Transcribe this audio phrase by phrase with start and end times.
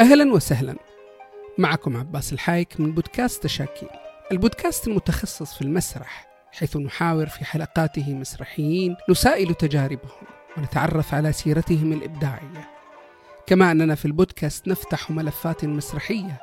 [0.00, 0.76] أهلا وسهلا.
[1.58, 3.88] معكم عباس الحايك من بودكاست تشاكيل
[4.32, 10.26] البودكاست المتخصص في المسرح حيث نحاور في حلقاته مسرحيين نسائل تجاربهم
[10.56, 12.70] ونتعرف على سيرتهم الإبداعية.
[13.46, 16.40] كما أننا في البودكاست نفتح ملفات مسرحية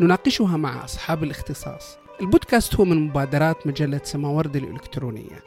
[0.00, 1.98] نناقشها مع أصحاب الاختصاص.
[2.20, 5.42] البودكاست هو من مبادرات مجلة سماورد الإلكترونية.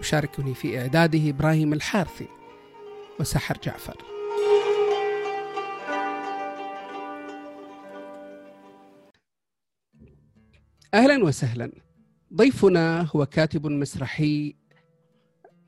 [0.00, 2.28] يشاركني في إعداده إبراهيم الحارثي.
[3.20, 4.09] وسحر جعفر.
[10.94, 11.72] أهلا وسهلا.
[12.34, 14.56] ضيفنا هو كاتب مسرحي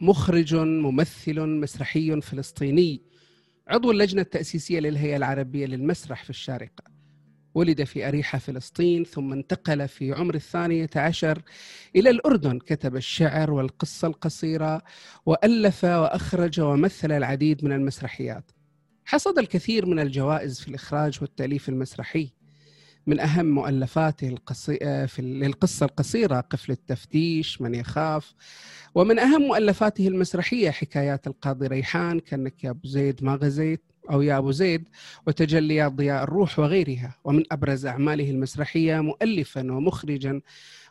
[0.01, 3.03] مخرج ممثل مسرحي فلسطيني
[3.69, 6.85] عضو اللجنة التأسيسية للهيئة العربية للمسرح في الشارقة.
[7.55, 11.43] ولد في أريحة فلسطين ثم انتقل في عمر الثانية عشر
[11.97, 12.59] إلى الأردن.
[12.59, 14.83] كتب الشعر والقصة القصيرة
[15.27, 18.51] وألف وأخرج ومثل العديد من المسرحيات.
[19.05, 22.42] حصد الكثير من الجوائز في الإخراج والتأليف المسرحي.
[23.06, 25.06] من أهم مؤلفاته القصي...
[25.06, 28.34] في للقصة القصيرة قفل التفتيش من يخاف.
[28.95, 34.39] ومن أهم مؤلفاته المسرحية حكايات القاضي ريحان كأنك يا أبو زيد ما غزيت أو يا
[34.39, 34.89] أبو زيد
[35.27, 37.17] وتجليات ضياء الروح وغيرها.
[37.25, 40.41] ومن أبرز أعماله المسرحية مؤلفا ومخرجا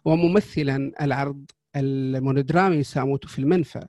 [0.06, 1.46] وممثلا العرض
[1.76, 3.86] المونودرامي ساموت في المنفى.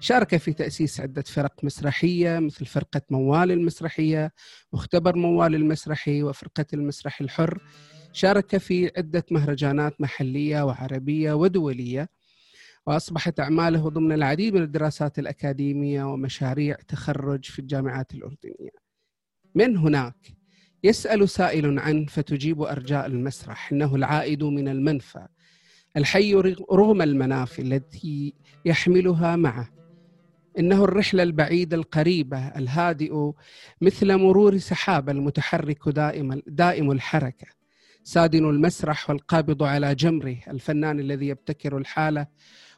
[0.00, 4.32] شارك في تأسيس عدة فرق مسرحية مثل فرقة موال المسرحية
[4.72, 7.58] مختبر موال المسرحي وفرقة المسرح الحر.
[8.12, 12.08] شارك في عدة مهرجانات محلية وعربية ودولية
[12.86, 18.70] وأصبحت أعماله ضمن العديد من الدراسات الأكاديمية ومشاريع تخرج في الجامعات الأردنية.
[19.54, 20.36] من هناك
[20.84, 25.26] يسأل سائل عنه فتجيب أرجاء المسرح إنه العائد من المنفى
[25.96, 26.34] الحي
[26.72, 29.76] رغم المنافي التي يحملها معه.
[30.58, 33.30] إنه الرحلة البعيدة القريبة الهادئ
[33.80, 37.46] مثل مرور سحاب المتحرك دائما دائم الحركة.
[38.02, 42.26] سادن المسرح والقابض على جمره الفنان الذي يبتكر الحالة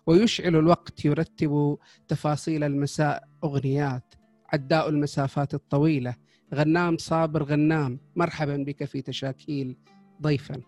[0.06, 1.78] ويشعل الوقت يرتب
[2.09, 4.15] تفاصيل المساء أغنيات
[4.53, 6.15] عداء المسافات الطويلة.
[6.55, 9.77] غنام صابر غنام مرحبا بك في تشاكيل
[10.22, 10.61] ضيفا.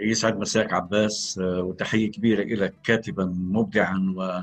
[0.00, 4.42] يسعد مساك عباس وتحية كبيرة لك كاتبا مبدعا و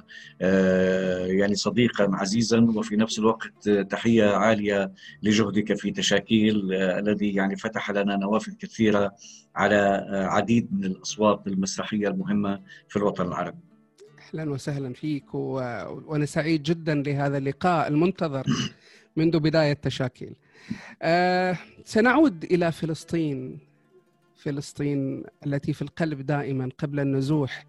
[1.38, 4.92] يعني صديقا عزيزا وفي نفس الوقت تحية عالية
[5.24, 9.16] لجهدك في تشاكيل الذي يعني فتح لنا نوافذ كثيرة
[9.56, 13.58] على عديد من الأصوات المسرحية المهمة في الوطن العربي
[14.34, 15.54] أهلا وسهلا فيك و...
[16.06, 18.44] وأنا سعيد جدا لهذا اللقاء المنتظر
[19.16, 20.36] منذ بداية تشاكيل.
[21.02, 23.67] آه سنعود إلى فلسطين
[24.38, 27.66] فلسطين التي في القلب دائما قبل النزوح.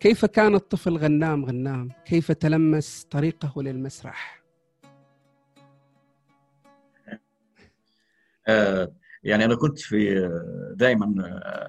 [0.00, 4.42] كيف كان الطفل غنام غنام؟ كيف تلمس طريقه للمسرح؟
[8.48, 8.92] آه
[9.24, 10.28] يعني أنا كنت في
[10.74, 11.14] دائما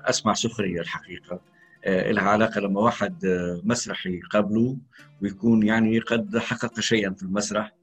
[0.09, 1.41] أسمع سخرية الحقيقة
[1.87, 3.25] لها علاقة لما واحد
[3.63, 4.77] مسرحي قابله
[5.21, 7.73] ويكون يعني قد حقق شيئا في المسرح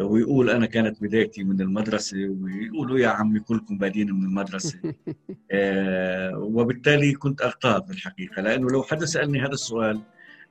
[0.00, 4.78] ويقول أنا كانت بدايتي من المدرسة ويقولوا يا عمي كلكم بادين من المدرسة.
[6.54, 10.02] وبالتالي كنت اغتاظ الحقيقة لأنه لو حدا سألني هذا السؤال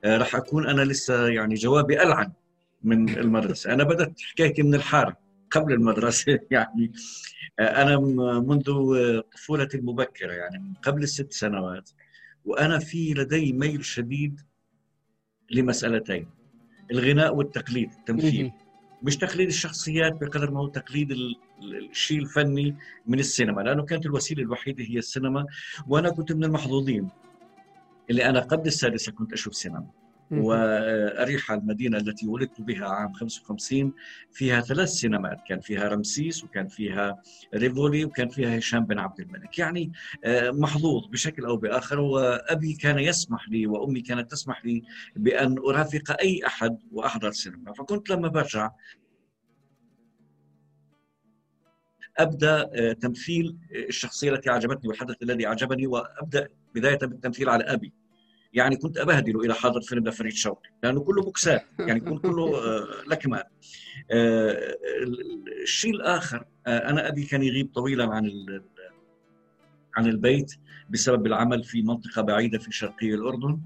[0.04, 2.32] راح أكون أنا لسه يعني جوابي ألعن
[2.82, 3.72] من المدرسة.
[3.72, 5.16] أنا بدأت حكايتي من الحارة
[5.50, 6.38] قبل المدرسة.
[6.50, 6.92] يعني
[7.60, 8.00] أنا
[8.40, 8.64] منذ
[9.32, 11.90] طفولتي المبكرة يعني قبل الست سنوات
[12.44, 14.40] وأنا في لدي ميل شديد
[15.50, 16.30] لمسألتين
[16.90, 18.52] الغناء والتقليد التمثيل.
[19.06, 21.16] مش تقليد الشخصيات بقدر ما هو تقليد
[21.90, 25.46] الشيء الفني من السينما لأنه كانت الوسيلة الوحيدة هي السينما
[25.88, 27.08] وأنا كنت من المحظوظين.
[28.10, 29.86] اللي أنا قبل السادسة كنت أشوف سينما.
[30.30, 33.92] وأريحة المدينة التي ولدت بها عام 55
[34.32, 35.38] فيها ثلاث سينمات.
[35.48, 37.22] كان فيها رمسيس وكان فيها
[37.54, 39.58] ريفولي وكان فيها هشام بن عبد الملك.
[39.58, 39.92] يعني
[40.48, 42.00] محظوظ بشكل أو بآخر.
[42.00, 44.82] وأبي كان يسمح لي وأمي كانت تسمح لي
[45.16, 47.72] بأن أرافق أي أحد وأحضر سينما.
[47.72, 48.70] فكنت لما برجع
[52.18, 57.92] أبدأ تمثيل الشخصية التي أعجبتني والحدث الذي أعجبني وأبدأ بداية بالتمثيل على أبي.
[58.56, 62.52] يعني كنت ابهدله إلى حاضر فيلم لفريد شوقي لأنه كله بوكسات يعني يكون كله
[63.06, 63.46] لكمات.
[65.62, 68.30] الشيء الآخر أنا أبي كان يغيب طويلا عن
[69.96, 70.54] عن البيت
[70.90, 73.60] بسبب العمل في منطقة بعيدة في شرقي الأردن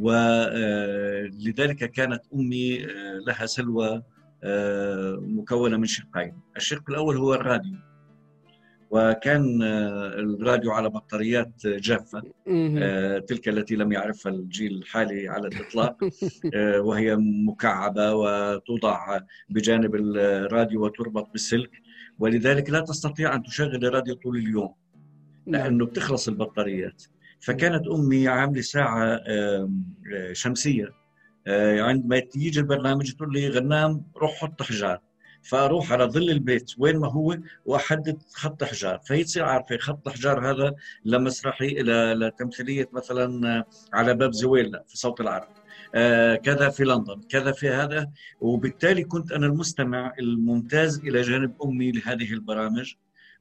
[0.00, 2.86] ولذلك كانت أمي
[3.26, 4.02] لها سلوى
[5.18, 6.32] مكونة من شقين.
[6.56, 7.76] الشق الأول هو الراديو.
[8.90, 12.22] وكان الراديو على بطاريات جافة.
[13.28, 15.96] تلك التي لم يعرفها الجيل الحالي على الإطلاق.
[16.86, 17.16] وهي
[17.48, 21.70] مكعبة وتوضع بجانب الراديو وتربط بالسلك.
[22.18, 24.74] ولذلك لا تستطيع أن تشغل الراديو طول اليوم
[25.46, 25.62] نعم.
[25.62, 27.02] لأنه بتخلص البطاريات.
[27.40, 29.20] فكانت أمي عاملة ساعة
[30.32, 30.88] شمسية.
[31.78, 35.09] عندما يجي البرنامج تقول لي غنام روح حط حجار.
[35.42, 38.98] فاروح على ظل البيت وين ما هو واحدد خط حجار.
[38.98, 41.82] فهي تصير عارفة خط حجار هذا لمسرحي
[42.14, 45.48] لتمثيلية مثلا على باب زويل في صوت العرب.
[45.94, 48.10] آه كذا في لندن كذا في هذا.
[48.40, 52.94] وبالتالي كنت أنا المستمع الممتاز إلى جانب أمي لهذه البرامج.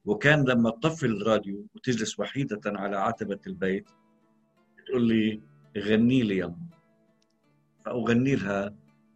[0.06, 3.90] وكان لما تطفي الراديو وتجلس وحيدة على عتبه البيت
[4.88, 5.42] تقول لي
[5.78, 6.56] غني لي يا
[7.86, 8.74] فأغني لها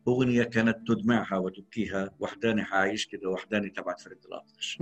[0.08, 4.78] أغنية كانت تدمعها وتبكيها وحداني حعيش كده وحداني تبعت فريد الأطرش.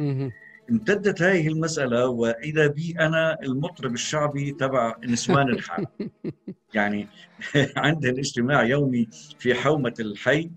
[0.69, 5.85] امتدت هذه المسألة وإذا بي أنا المطرب الشعبي تبع نسوان الحال.
[6.73, 7.07] يعني
[7.77, 9.07] عندنا اجتماع يومي
[9.39, 10.51] في حومة الحي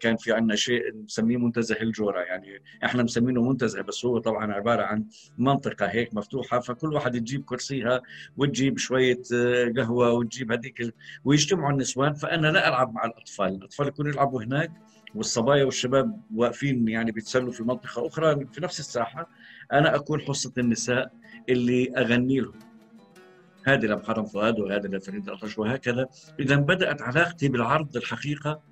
[0.00, 2.20] كان في عندنا شيء نسميه منتزه الجورة.
[2.20, 5.04] يعني إحنا مسمينه منتزه بس هو طبعا عبارة عن
[5.38, 8.02] منطقة هيك مفتوحة فكل واحد تجيب كرسيها
[8.36, 10.94] وتجيب شوية آه، قهوة وتجيب هذيك
[11.24, 12.14] ويجتمعوا النسوان.
[12.14, 14.70] فأنا لا ألعب مع الأطفال، الأطفال يكونوا يلعبوا هناك
[15.14, 19.30] والصبايا والشباب واقفين يعني بيتسلوا في منطقة أخرى في نفس الساحة.
[19.72, 21.12] أنا أكون حصة النساء
[21.48, 22.73] اللي أغني لهم.
[23.64, 26.06] هذه لمحرم فؤاد وهذه لفريد الأطرش وهكذا.
[26.40, 28.62] إذا بدأت علاقتي بالعرض الحقيقة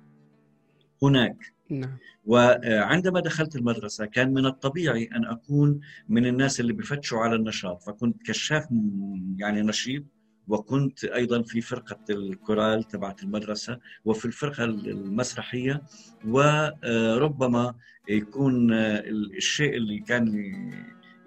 [1.03, 1.53] هناك.
[1.69, 1.97] نعم.
[2.25, 5.79] وعندما دخلت المدرسة كان من الطبيعي أن أكون
[6.09, 8.67] من الناس اللي بفتشوا على النشاط فكنت كشاف
[9.37, 10.03] يعني نشيط
[10.47, 15.81] وكنت أيضا في فرقة الكورال تبعت المدرسة وفي الفرقة المسرحية.
[16.27, 17.75] وربما
[18.09, 20.53] يكون الشيء اللي كان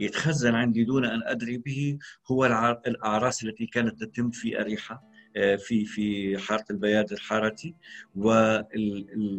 [0.00, 1.98] يتخزن عندي دون أن أدري به
[2.30, 2.44] هو
[2.86, 7.74] الأعراس التي كانت تتم في أريحة آه، في في حاره البيادر حارتي
[8.14, 9.36] والبلوى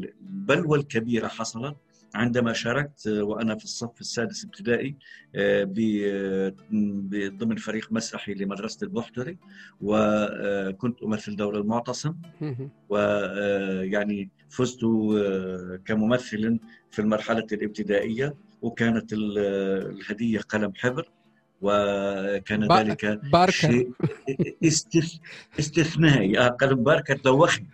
[0.80, 1.77] الكبيرة حصلت
[2.15, 4.95] عندما شاركت وأنا في الصف السادس ابتدائي
[5.36, 6.54] آه،
[7.27, 9.38] ضمن فريق مسرحي لمدرسة البحتري.
[9.81, 12.15] وكنت أمثل دور المعتصم.
[12.89, 16.60] ويعني فزت آه، كممثل
[16.92, 18.33] في المرحلة الابتدائية.
[18.67, 21.09] وكانت الهدية قلم حبر
[21.61, 23.19] وكان ذلك.
[23.49, 23.91] شيء
[25.59, 26.39] استثنائي.
[26.39, 27.67] آه قلم باركة دوخني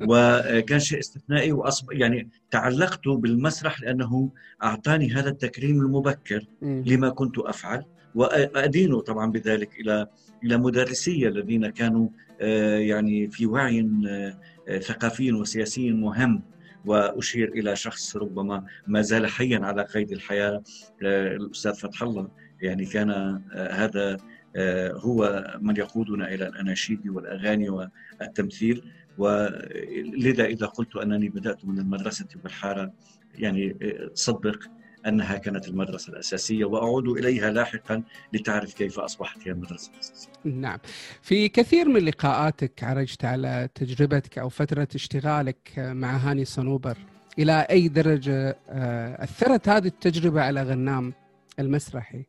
[0.00, 4.30] وكان شيء استثنائي وأصب يعني تعلقت بالمسرح لأنه
[4.62, 7.84] أعطاني هذا التكريم المبكر لما كنت أفعل.
[8.14, 10.06] وأدين طبعا بذلك إلى
[10.44, 12.08] إلى مدرسي الذين كانوا
[12.40, 16.42] آه، يعني في وعي آه، ثقافي وسياسي مهم.
[16.88, 20.62] وأشير إلى شخص ربما ما زال حيا على قيد الحياة.
[21.02, 22.28] آه، الأستاذ فتح الله
[22.62, 24.16] يعني كان آه، هذا
[24.56, 28.92] آه، هو من يقودنا إلى الأناشيد والأغاني والتمثيل.
[29.18, 32.92] ولذا إذا قلت أنني بدأت من المدرسة بالحارة
[33.34, 33.76] يعني
[34.14, 34.58] صدق
[35.06, 38.02] أنها كانت المدرسة الأساسية وأعود إليها لاحقا
[38.32, 40.30] لتعرف كيف أصبحت هي المدرسة الأساسية.
[40.44, 40.78] نعم.
[41.22, 46.98] في كثير من لقاءاتك عرجت على تجربتك أو فترة اشتغالك مع هاني صنوبر
[47.38, 51.12] إلى أي درجة آه، أثرت هذه التجربة على غنام
[51.58, 52.26] المسرحي؟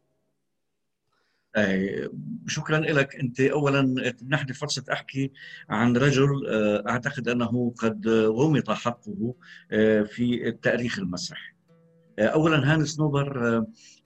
[2.48, 5.31] شكرا لك أنت اولا تمنحني فرصة أحكي
[5.69, 9.36] عن رجل آه، أعتقد أنه قد غمط حقه
[9.71, 11.58] آه، في التاريخ المسرحي
[12.19, 13.47] اولا هانس نوبر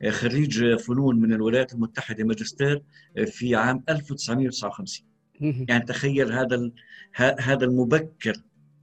[0.01, 2.83] آه، خريج فنون من الولايات المتحدة ماجستير
[3.17, 5.07] آه، في عام 1959
[5.41, 6.71] يعني تخيل هذا
[7.15, 8.33] هذا المبكر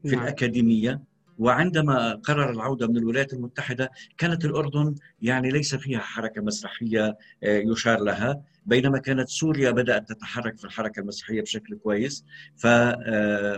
[0.03, 0.23] في نعم.
[0.23, 1.11] الأكاديمية.
[1.39, 8.01] وعندما قرر العودة من الولايات المتحدة كانت الأردن يعني ليس فيها حركة مسرحية آه، يشار
[8.01, 8.43] لها.
[8.67, 12.25] بينما كانت سوريا بدأت تتحرك في الحركة المسرحية بشكل كويس.
[12.57, 12.67] ف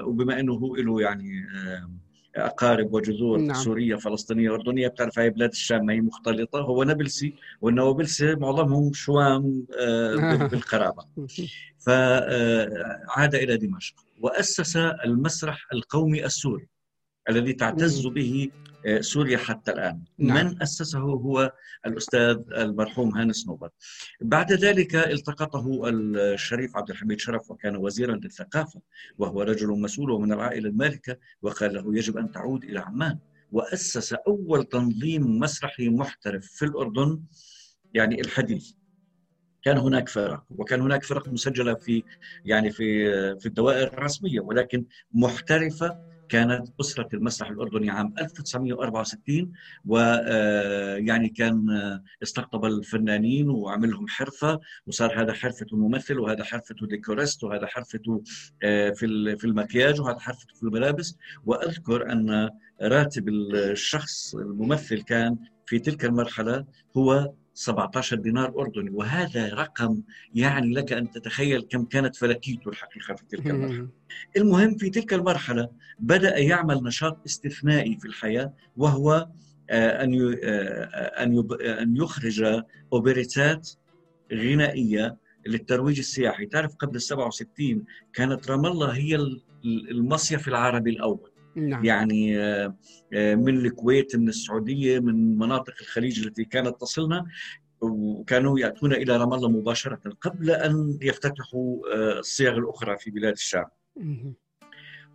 [0.05, 1.47] وبما إنه هو له يعني
[2.37, 3.57] أقارب وجذور نعم.
[3.57, 6.61] سورية فلسطينية اردنيه بتعرف هاي بلاد الشام ما هي مختلطة.
[6.61, 11.05] هو نابلسي والنوابلسي معظمهم شوام آه، بالقرابة.
[11.79, 13.95] فعاد إلى دمشق.
[14.21, 16.69] وأسس المسرح القومي السوري
[17.29, 18.62] الذي تعتز به آه،
[19.01, 20.05] سوريا حتى الآن.
[20.19, 20.47] نعم.
[20.47, 21.53] من أسسه هو
[21.87, 23.69] الأستاذ المرحوم هاني صنوبر
[24.21, 28.81] بعد ذلك التقطه الشريف عبد الحميد شرف وكان وزيرا للثقافة
[29.19, 33.19] وهو رجل مسؤول ومن العائلة المالكة وقال له يجب أن تعود إلى عمان.
[33.53, 37.23] وأسس أول تنظيم مسرحي محترف في الأردن
[37.95, 38.73] يعني الحديث.
[39.65, 42.03] كان هناك فرق وكان هناك فرق مسجلة في
[42.45, 43.07] يعني في
[43.39, 49.53] في الدوائر الرسمية ولكن محترفة كانت أسرة المسرح الأردني عام 1964
[49.85, 51.67] ويعني كان
[52.23, 58.23] استقطب الفنانين وعمل لهم حرفة وصار هذا حرفة الممثل وهذا حرفة ديكوريست وهذا حرفته
[58.61, 61.17] في في المكياج وهذا حرفته في الملابس.
[61.47, 62.51] وأذكر أن
[62.83, 65.37] راتب الشخص الممثل كان
[65.67, 66.65] في تلك المرحلة
[66.97, 68.91] هو 17 دينار أردني.
[68.91, 70.03] وهذا رقم
[70.35, 73.89] يعني لك أن تتخيل كم كانت فلكيته الحقيقة في تلك المرحلة.
[74.37, 75.69] المهم في تلك المرحلة
[75.99, 79.29] بدأ يعمل نشاط استثنائي في الحياة وهو
[79.71, 80.85] آه، أن آه،
[81.23, 83.71] أن أن يخرج أوبريتات
[84.33, 85.17] غنائية
[85.47, 86.47] للترويج السياحي.
[86.47, 89.19] تعرف قبل 67 كانت رام الله هي
[89.65, 91.32] المصيف العربي الأول.
[91.57, 91.85] نعم.
[91.85, 92.77] يعني آه،
[93.13, 97.27] آه، من الكويت من السعودية من مناطق الخليج التي كانت تصلنا
[97.81, 103.67] وكانوا يأتون إلى رام الله مباشرة قبل أن يفتتحوا آه، الصيغ الأخرى في بلاد الشام.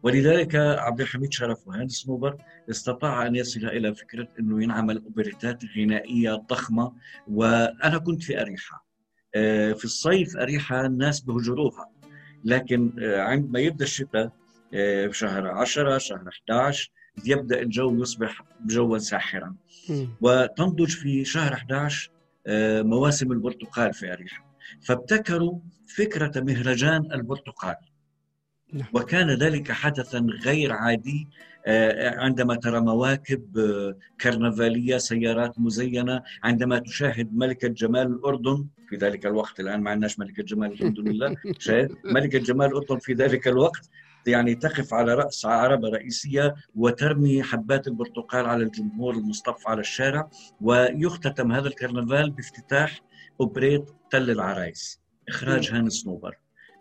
[0.04, 2.38] ولذلك عبد الحميد شرف وهانس نوبر
[2.70, 6.94] استطاع أن يصل إلى فكرة إنه ينعمل أوبريتات غنائية ضخمة
[7.28, 8.88] وأنا كنت في أريحة.
[9.74, 11.90] في الصيف أريحة الناس بهجروها
[12.44, 14.32] لكن عندما يبدأ الشتاء
[14.72, 16.92] في شهر 10 شهر 11
[17.26, 19.56] يبدأ الجو يصبح جوا ساحرا
[20.22, 22.12] وتنضج في شهر 11
[22.48, 24.44] آه، مواسم البرتقال في أريحا.
[24.86, 27.76] فابتكروا فكرة مهرجان البرتقال.
[28.74, 28.88] نعم.
[28.94, 31.28] وكان ذلك حدثا غير عادي
[31.66, 39.26] آه، عندما ترى مواكب آه، كرنفالية سيارات مزينة عندما تشاهد ملكه جمال الأردن في ذلك
[39.26, 41.36] الوقت الآن ما عندناش ملكه جمال الحمد لله
[42.06, 43.90] ملكه جمال الأردن في ذلك الوقت
[44.28, 50.30] يعني تقف على رأس عربة رئيسية وترمي حبات البرتقال على الجمهور المصطف على الشارع
[50.62, 53.00] ويختتم هذا الكرنفال بافتتاح
[53.42, 56.36] أوبريت تل العرايس إخراج هاني صنوبر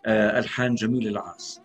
[0.05, 1.61] آه، ألحان جميل العاص.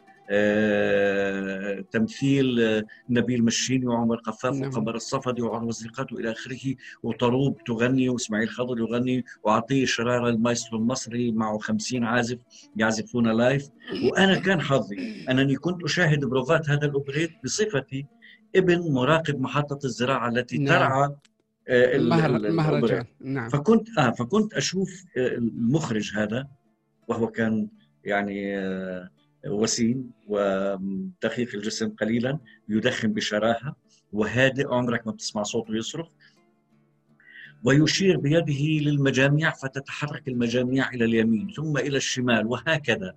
[1.91, 4.71] تمثيل آه، نبيل المشيني وعمر قفاف نعم.
[4.71, 11.33] وقمر الصفدي وعمر وزيقات والى آخره وطروب تغني وإسماعيل خضر يغني وعطيه شراره المايسترو المصري
[11.33, 12.39] معه 50 عازف
[12.77, 13.69] يعزفون live
[14.11, 14.97] وأنا كان حظي
[15.31, 18.07] أنني كنت أشاهد بروفات هذا الأوبريت بصفتي
[18.57, 20.67] ابن مراقب محطة الزراعة التي نعم.
[20.79, 21.11] ترعى
[21.69, 26.49] آه، المهرجان نعم فكنت آه فكنت أشوف المخرج هذا
[27.09, 27.69] وهو كان
[28.05, 29.09] يعني آه
[29.47, 33.77] وسيم ودقيق الجسم قليلا يدخن بشراهة.
[34.13, 36.09] وهادئ عمرك ما بتسمع صوته يصرخ
[37.65, 43.15] ويشير بيده للمجاميع فتتحرك المجاميع إلى اليمين ثم إلى الشمال وهكذا.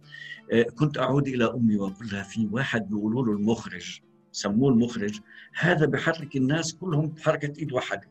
[0.53, 3.99] آه، كنت أعود إلى أمي وأقول لها في واحد بيقولوا له المخرج
[4.31, 5.19] سموه المخرج
[5.59, 8.09] هذا بحرك الناس كلهم بحركة إيد واحدة.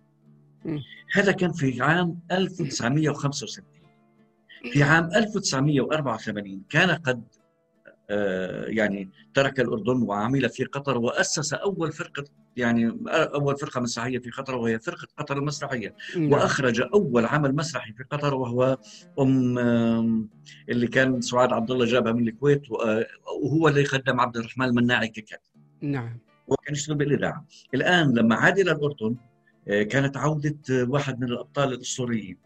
[1.12, 3.64] هذا كان في عام 1965
[4.72, 7.24] في عام 1984 كان قد
[8.66, 12.24] يعني ترك الأردن وعمل في قطر وأسس أول فرقة
[12.56, 15.94] يعني أول فرقة مسرحية في قطر وهي فرقة قطر المسرحية.
[16.16, 16.32] نعم.
[16.32, 18.78] وأخرج أول عمل مسرحي في قطر وهو
[19.20, 20.28] أم
[20.68, 23.06] اللي كان سعاد عبد الله جابها من الكويت آه،
[23.42, 25.50] وهو اللي قدم عبد الرحمن المناعي ككاتب.
[25.80, 26.18] نعم.
[26.48, 29.16] وكان يشتغل بالاذاعه الآن لما عاد إلى الأردن
[29.68, 32.38] آه، كانت عودة واحد من الأبطال الأسطوريين.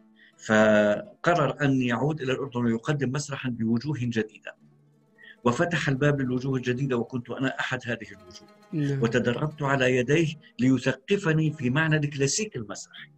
[0.47, 4.57] فقرر أن يعود إلى الأردن ويقدم مسرحا بوجوه جديدة.
[5.45, 8.49] وفتح الباب للوجوه الجديدة وكنت أنا أحد هذه الوجوه.
[8.73, 9.03] نعم.
[9.03, 13.11] وتدربت على يديه ليثقفني في معنى الكلاسيك المسرحي.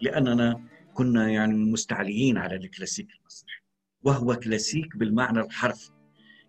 [0.00, 0.60] لأننا
[0.94, 3.62] كنا يعني مستعليين على الكلاسيك المسرحي.
[4.02, 5.90] وهو كلاسيك بالمعنى الحرفي.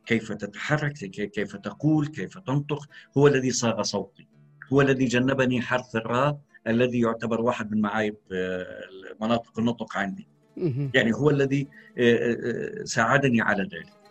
[0.06, 4.27] كيف تتحرك كيف تقول كيف تنطق هو الذي صاغ صوتي.
[4.74, 8.65] هو الذي جنبني حرف الراء الذي يعتبر واحد من معايب آه،
[9.22, 10.27] مناطق النطق عندي.
[10.96, 12.38] يعني هو الذي آه،
[12.82, 14.02] آه، ساعدني على ذلك.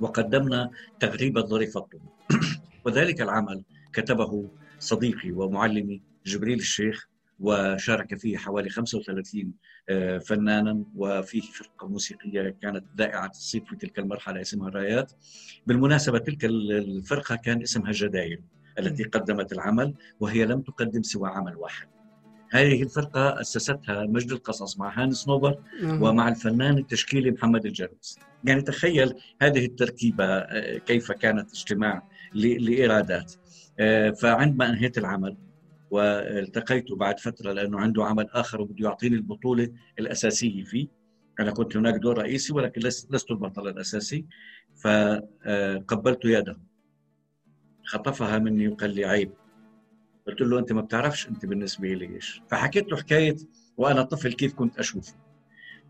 [0.00, 2.00] وقدمنا تغريب الظريف الطول
[2.84, 3.62] وذلك العمل
[3.92, 7.08] كتبه صديقي ومعلمي جبريل الشيخ
[7.40, 9.52] وشارك فيه حوالي 35
[9.88, 15.12] آه، فنانا وفيه فرقة موسيقية كانت ذائعة الصيت في تلك المرحلة اسمها الرايات.
[15.66, 18.42] بالمناسبة تلك الفرقة كان اسمها جدايل
[18.78, 21.97] التي قدمت العمل وهي لم تقدم سوى عمل واحد.
[22.52, 29.14] هذه الفرقة أسستها مجد القصص مع هانس نوبر ومع الفنان التشكيلي محمد الجرمس يعني تخيل
[29.42, 33.34] هذه التركيبة آه، كيف كانت اجتماع لإرادات
[33.80, 35.36] آه، فعندما أنهيت العمل
[35.90, 40.88] والتقيته بعد فترة لأنه عنده عمل آخر وبده يعطيني البطولة الأساسية فيه
[41.40, 44.24] أنا كنت هناك دور رئيسي ولكن لست البطل الأساسي
[44.82, 46.58] فقبلت يده.
[47.84, 49.32] خطفها مني وقال لي عيب.
[50.28, 53.36] قلت له أنت ما بتعرفش أنت بالنسبة لي إيش؟ فحكيت له حكاية
[53.76, 55.14] وأنا طفل كيف كنت أشوفه.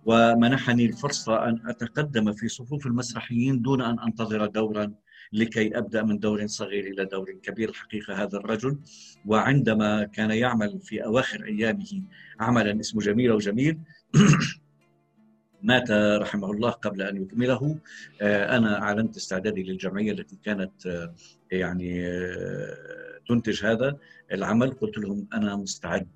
[0.07, 4.92] ومنحني الفرصة أن أتقدم في صفوف المسرحيين دون أن أنتظر دورا
[5.33, 8.78] لكي أبدأ من دور صغير إلى دور كبير الحقيقة هذا الرجل.
[9.26, 12.02] وعندما كان يعمل في أواخر أيامه
[12.40, 13.78] عملا اسمه جميل وجميل
[15.62, 17.78] مات رحمه الله قبل أن يكمله.
[18.23, 21.14] آه، أنا أعلنت استعدادي للجمعية التي كانت آه،
[21.52, 23.97] يعني آه، تنتج هذا
[24.32, 24.70] العمل.
[24.70, 26.08] قلت لهم أنا مستعد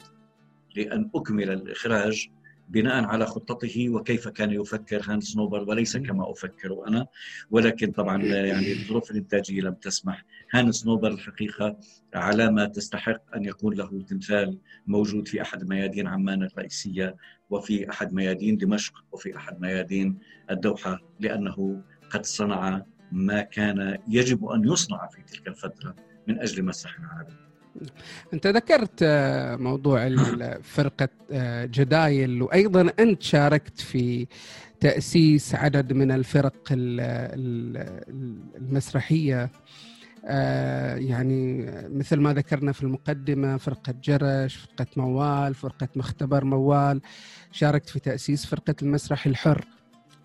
[0.76, 2.28] لأن أكمل الإخراج
[2.68, 7.06] بناء على خطته وكيف كان يفكر هانس نوبل وليس كما أفكر أنا.
[7.50, 10.24] ولكن طبعا يعني الظروف الإنتاجية لم تسمح.
[10.52, 11.76] هانس نوبل الحقيقة
[12.14, 17.16] علامة تستحق أن يكون له تمثال موجود في أحد ميادين عمان الرئيسية
[17.50, 20.18] وفي أحد ميادين دمشق وفي أحد ميادين
[20.50, 25.94] الدوحة لأنه قد صنع ما كان يجب أن يصنع في تلك الفترة.
[26.26, 27.32] من أجل المسرح العربي.
[28.34, 30.08] أنت ذكرت آه، موضوع
[30.76, 34.26] فرقة آه، جدايل وأيضا أنت شاركت في
[34.80, 36.54] تأسيس عدد من الفرق
[38.58, 39.50] المسرحية
[40.24, 47.00] آه، يعني مثل ما ذكرنا في المقدمة فرقة جرش، فرقة موال، فرقة مختبر موال،
[47.52, 49.64] شاركت في تأسيس فرقة المسرح الحر.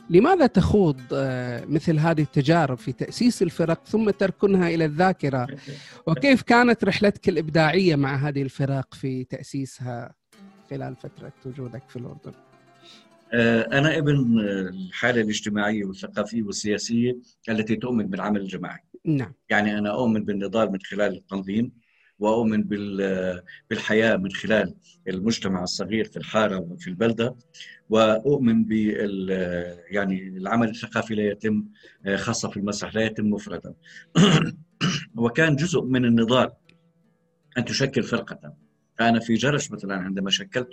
[0.09, 5.47] لماذا تخوض آه، مثل هذه التجارب في تأسيس الفرق ثم تركنها إلى الذاكرة؟
[6.07, 10.15] وكيف كانت رحلتك الإبداعية مع هذه الفرق في تأسيسها
[10.69, 12.33] خلال فترة وجودك في الأردن؟
[13.33, 17.17] آه، أنا ابن الحالة الاجتماعية والثقافية والسياسية
[17.49, 18.79] التي تؤمن بالعمل الجماعي.
[19.05, 19.33] نعم.
[19.49, 21.71] يعني أنا أؤمن بالنضال من خلال التنظيم
[22.19, 22.63] وأؤمن
[23.69, 24.75] بالحياة من خلال
[25.07, 27.35] المجتمع الصغير في الحارة وفي البلدة.
[27.89, 29.29] وأؤمن بال
[29.91, 31.65] يعني العمل الثقافي لا يتم
[32.15, 33.73] خاصة في المسرح لا يتم مفردا.
[35.15, 36.51] وكان جزء من النضال
[37.57, 38.53] أن تشكل فرقة.
[39.01, 40.69] أنا في جرش مثلا عندما شكلت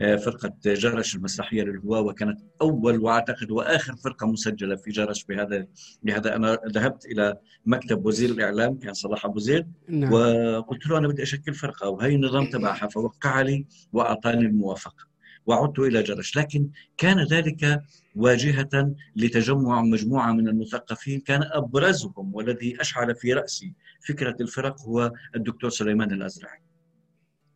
[0.00, 5.66] آه، فرقة جرش المسرحية للهواة وكانت أول وأعتقد وآخر فرقة مسجلة في جرش بهذا
[6.02, 6.36] بهذا.
[6.36, 7.36] أنا ذهبت إلى
[7.66, 10.12] مكتب وزير الإعلام كان صلاح أبو زيد نعم.
[10.12, 15.09] وقلت له أنا بدي أشكل فرقة وهي النظام تبعها فوقع لي وأعطاني الموافقة.
[15.50, 16.36] وعدت إلى جرش.
[16.36, 17.82] لكن كان ذلك
[18.14, 21.20] واجهة لتجمع مجموعة من المثقفين.
[21.20, 23.74] كان أبرزهم والذي أشعل في رأسي
[24.08, 26.60] فكرة الفرق هو الدكتور سليمان الأزرعي.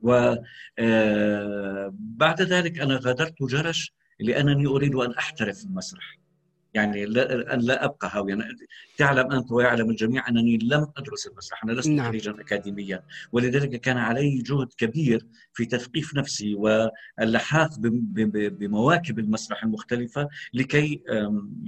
[0.01, 0.35] وبعد
[0.79, 1.93] آه،
[2.41, 6.24] ذلك أنا غادرت جرش لأنني أريد أن أحترف المسرح.
[6.75, 8.49] يعني لا أن لا أبقى هاويا
[8.99, 12.07] تعلم أنت ويعلم الجميع أنني لم أدرس المسرح أنا لست نعم.
[12.07, 21.03] خريجا أكاديميا ولذلك كان علي جهد كبير في تثقيف نفسي واللحاق بمواكب المسرح المختلفة لكي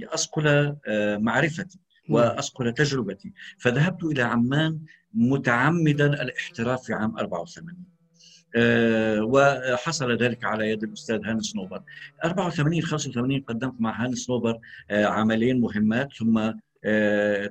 [0.03, 2.17] أصقل آه، معرفتي نعم.
[2.17, 4.79] وأصقل تجربتي فذهبت إلى عمان
[5.13, 7.96] متعمدا الاحتراف في عام 84 آه،
[9.21, 11.81] وحصل ذلك على يد الأستاذ هاني صنوبر
[12.25, 14.59] 84 85 قدمت مع هاني صنوبر
[14.91, 16.59] آه، عملين مهمات ثم آه،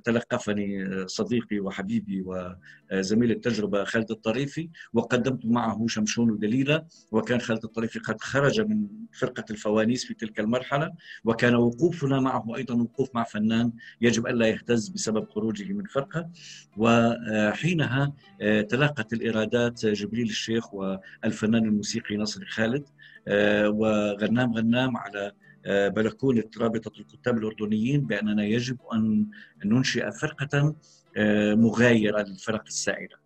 [0.05, 8.21] تلقفني صديقي وحبيبي وزميل التجربة خالد الطريفي وقدمت معه شمشون ودليلة وكان خالد الطريفي قد
[8.21, 10.93] خرج من فرقة الفوانيس في تلك المرحلة
[11.25, 16.31] وكان وقوفنا معه أيضا وقوف مع فنان يجب ألا يهتز بسبب خروجه من فرقة.
[16.77, 22.85] وحينها آه، تلاقت الإرادات جبريل الشيخ والفنان الموسيقي نصر خالد
[23.29, 25.33] آه، وغنام غنام على
[25.67, 29.27] آه، بلكونه رابطة الكتاب الأردنيين بأننا يجب أن
[29.65, 30.75] ننشئ فرقة
[31.17, 33.17] آه، مغايرة للفرق السائره.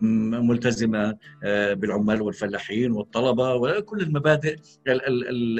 [0.00, 4.56] ملتزمة آه، بالعمال والفلاحين والطلبة وكل المبادئ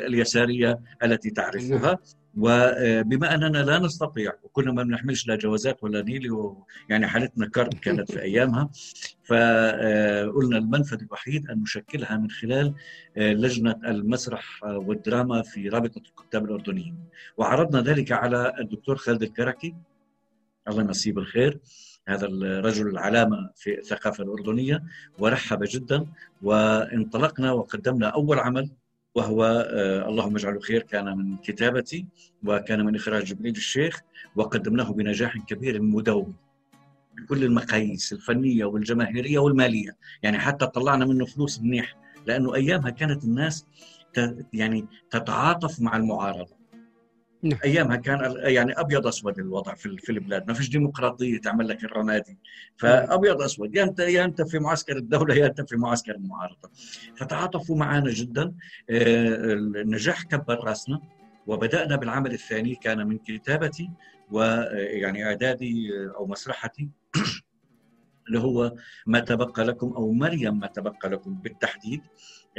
[0.07, 1.97] اليسارية التي تعرفها نعم.
[2.37, 6.55] وبما أننا لا نستطيع وكنا ما بنحملش لا جوازات ولا نيلي
[6.89, 8.71] يعني حالتنا كرب كانت في أيامها
[9.25, 12.75] فقلنا المنفذ الوحيد أن نشكلها من خلال
[13.17, 16.97] آه، لجنة المسرح والدراما في رابطة الكتاب الاردنيين
[17.37, 19.75] وعرضنا ذلك على الدكتور خالد الكركي.
[20.69, 21.61] الله يمسيه بالخير.
[22.09, 24.83] هذا الرجل العلامة في الثقافة الأردنية.
[25.19, 26.07] ورحب جدا.
[26.43, 28.71] وانطلقنا وقدمنا أول عمل
[29.15, 32.07] وهو آه، اللهم اجعله خير كان من كتابتي
[32.45, 34.01] وكان من إخراج جبريل الشيخ
[34.37, 36.35] وقدمناه بنجاح كبير مدوم
[37.17, 39.97] بكل المقاييس الفنية والجماهيرية والمالية.
[40.23, 41.97] يعني حتى طلعنا منه فلوس منيح
[42.27, 43.67] لأنه أيامها كانت الناس
[44.53, 46.54] يعني تتعاطف مع المعارضة.
[47.45, 47.59] نعم.
[47.65, 50.49] أيامها كان يعني أبيض أسود الوضع في في البلاد.
[50.49, 52.39] ما فيش ديمقراطية تعمل لك الرمادي.
[52.77, 56.71] فأبيض أسود يا انت يا أنت في معسكر الدولة يا أنت في معسكر المعارضة.
[57.17, 58.55] فتعاطفوا معنا جدا.
[58.91, 61.01] آه، النجاح كبر رأسنا
[61.47, 63.91] وبدأنا بالعمل الثاني كان من كتابتي
[64.31, 66.89] ويعني إعدادي أو مسرحتي
[68.29, 68.75] اللي هو
[69.07, 72.01] ما تبقى لكم أو مريم ما تبقى لكم بالتحديد.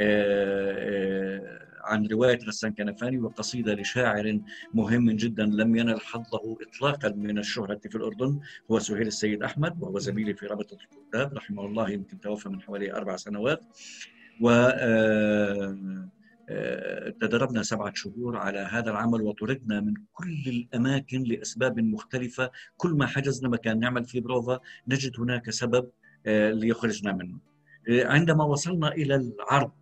[0.00, 4.40] آه، آه، عن رواية غسان كنفاني وقصيدة لشاعر
[4.74, 9.98] مهم جدا لم ينل حظه اطلاقا من الشهرة في الأردن هو سهيل السيد أحمد وهو
[9.98, 13.62] زميلي في رابطة الكتاب رحمه الله يمكن توفى من حوالي أربع سنوات.
[14.40, 14.68] و
[17.20, 22.50] تدربنا سبعة شهور على هذا العمل وطردنا من كل الأماكن لأسباب مختلفة.
[22.76, 25.90] كل ما حجزنا مكان نعمل فيه بروفا نجد هناك سبب
[26.26, 27.38] ليخرجنا منه.
[27.88, 29.72] عندما وصلنا إلى العرض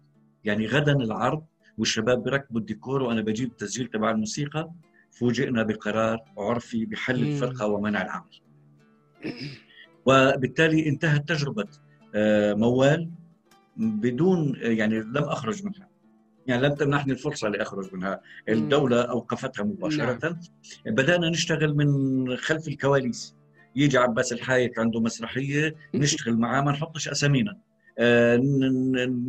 [0.44, 1.44] يعني غدا العرض
[1.78, 4.70] والشباب بيركبوا الديكور وأنا بجيب التسجيل تبع الموسيقى
[5.10, 8.40] فوجئنا بقرار عرفي بحل الفرقة ومنع العمل.
[10.06, 11.66] وبالتالي انتهت تجربة
[12.56, 13.10] موال
[13.76, 15.88] بدون يعني لم أخرج منها.
[16.46, 18.20] يعني لم تمنحني الفرصة لأخرج منها.
[18.48, 20.18] الدولة أوقفتها مباشرة.
[20.22, 20.38] نعم.
[20.87, 23.37] بدأنا نشتغل من خلف الكواليس.
[23.76, 27.50] يجي عباس الحايك عنده مسرحية نشتغل معاه ما نحطش أسامينا.
[27.50, 27.73] آه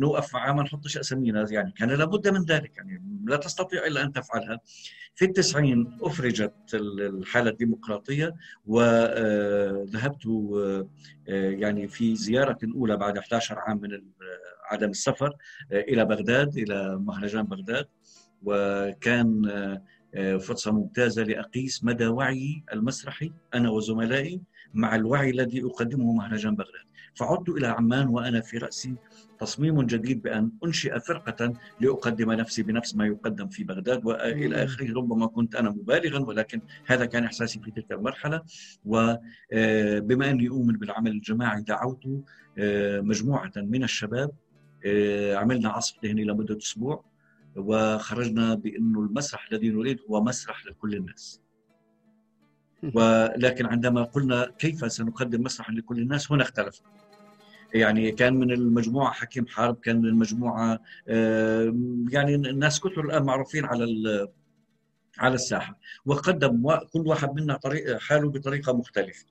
[0.00, 1.46] نوقف معاه ما نحطش أسامينا.
[1.50, 2.76] يعني كان لابد من ذلك.
[2.76, 4.60] يعني لا تستطيع إلا أن تفعلها.
[5.14, 8.34] في التسعين أفرجت الحالة الديمقراطية
[8.66, 10.88] وذهبت آه،
[11.28, 14.02] آه، يعني في زيارة أولى بعد 11 عام من
[14.70, 15.36] عدم السفر
[15.72, 17.86] آه، إلى بغداد إلى مهرجان بغداد.
[18.42, 19.50] وكان
[20.14, 24.40] آه، فرصة ممتازة لأقيس مدى وعي المسرحي أنا وزملائي
[24.74, 26.86] مع الوعي الذي أقدمه مهرجان بغداد.
[27.16, 28.94] فعدت إلى عمان وأنا في رأسي.
[29.40, 34.94] تصميم جديد بأن أنشئ فرقة لأقدم نفسي بنفس ما يقدم في بغداد وإلى آخره.
[34.94, 38.42] ربما كنت أنا مبالغا ولكن هذا كان إحساسي في تلك المرحلة.
[38.84, 42.04] وبما أني أؤمن بالعمل الجماعي دعوت
[43.02, 44.30] مجموعة من الشباب
[44.86, 47.04] آه، عملنا عصف ذهني لمدة أسبوع
[47.56, 51.40] وخرجنا بانه المسرح الذي نريد هو مسرح لكل الناس.
[52.94, 56.86] ولكن عندما قلنا كيف سنقدم مسرحا لكل الناس هنا اختلفنا.
[57.76, 61.74] يعني كان من المجموعة حكيم حرب كان من المجموعة آه،
[62.10, 64.28] يعني الناس كثر الآن معروفين على
[65.18, 65.78] على الساحة.
[66.06, 69.26] وقدم كل واحد منا طريق حاله بطريقة مختلفة.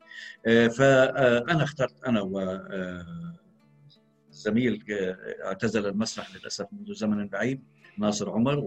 [0.45, 2.59] آه، فانا اخترت أنا و
[4.31, 7.63] زميل آه، اعتزل المسرح للأسف منذ زمن بعيد
[7.97, 8.59] ناصر عمر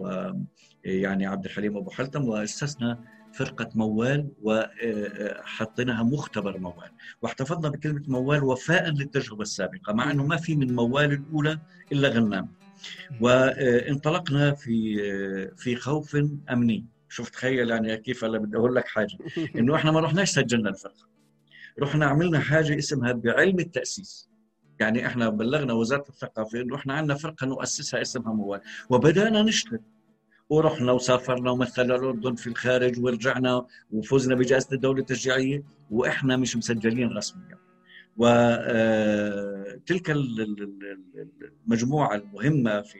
[0.84, 6.90] ويعني عبد الحليم أبو حلتم واسسنا فرقة موال وحطيناها مختبر موال.
[7.22, 11.60] واحتفظنا بكلمة موال وفاء للتجربة السابقة مع أنه ما في من موال الأولى
[11.92, 12.48] إلا غنام.
[13.20, 16.16] وانطلقنا في آه، في خوف
[16.50, 16.86] أمني.
[17.08, 19.18] شوف تخيل يعني كيف هلا بدي أقول لك حاجة.
[19.58, 21.08] إنه إحنا ما رحناش سجلنا الفرقة.
[21.80, 24.28] رحنا عملنا حاجة اسمها بعلم التأسيس.
[24.80, 28.60] يعني إحنا بلغنا وزارة الثقافة إنه إحنا عندنا فرقة نؤسسها اسمها موال.
[28.90, 29.80] وبدأنا نشتغل.
[30.48, 37.58] ورحنا وسافرنا ومثلنا الأردن في الخارج ورجعنا وفزنا بجائزة الدولة التشجيعية وإحنا مش مسجلين رسميا.
[38.16, 40.16] وتلك آه،
[41.66, 42.98] المجموعة المهمة في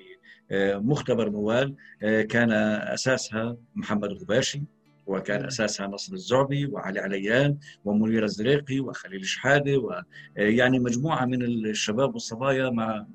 [0.51, 4.63] آه، مختبر موال آه، كان أساسها محمد غباشي
[5.07, 10.03] وكان أساسها نصر الزعبي وعلي عليان ومنير الزريقي وخليل شحاده
[10.37, 13.07] ويعني مجموعة من الشباب والصبايا مع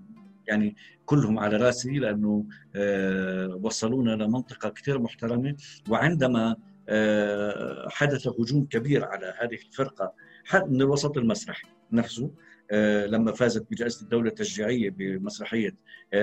[0.47, 0.75] يعني
[1.06, 5.56] كلهم على رأسي لأنه آه، وصلونا لمنطقه كثير محترمة.
[5.89, 6.56] وعندما
[6.89, 10.13] آه، حدث هجوم كبير على هذه الفرقة
[10.53, 12.32] من الوسط المسرحي نفسه
[12.71, 15.75] آه، لما فازت بجائزة الدولة التشجيعية بمسرحية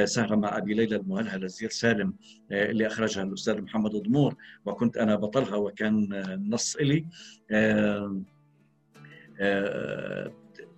[0.04, 2.14] سهرة مع أبي ليلى المؤهله لزير سالم
[2.52, 7.06] اللي أخرجها الأستاذ محمد ضمور وكنت أنا بطلها وكان النص إلي.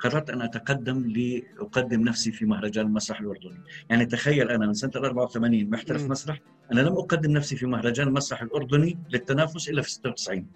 [0.02, 3.60] قررت أن أتقدم لاقدم نفسي في مهرجان المسرح الأردني،
[3.90, 6.40] يعني تخيل أنا من سنة 84 محترف مسرح،
[6.72, 10.46] أنا لم أقدم نفسي في مهرجان المسرح الأردني للتنافس إلا في 96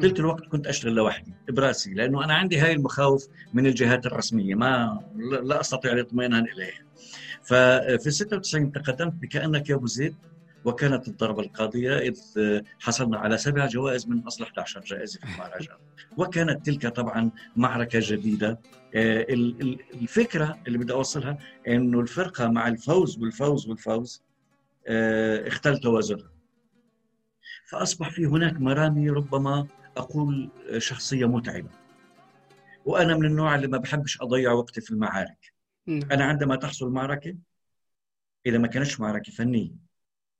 [0.00, 5.00] طيله الوقت كنت اشتغل لوحدي براسي لأنه أنا عندي هاي المخاوف من الجهات الرسمية ما
[5.42, 6.86] لا أستطيع الاطمئنان إليها.
[7.42, 10.14] ففي 96 تقدمت بكأنك يا أبو زيد
[10.64, 12.20] وكانت الضربة القاضية إذ
[12.80, 15.76] حصلنا على سبع جوائز من أصل 11 جائزة في المهرجان
[16.16, 18.60] وكانت تلك طبعا معركة جديدة.
[18.94, 19.26] آه،
[19.94, 21.38] الفكرة اللي بدي أوصلها
[21.68, 24.22] أنه الفرقة مع الفوز والفوز والفوز
[24.86, 26.30] آه، اختل توازنها.
[27.70, 29.66] فأصبح في هناك مرامي ربما
[29.96, 31.70] أقول شخصية متعبة.
[32.84, 35.52] وأنا من النوع اللي ما بحبش أضيع وقتي في المعارك.
[35.88, 37.36] أنا عندما تحصل معركة
[38.46, 39.85] إذا ما كانتش معركة فنية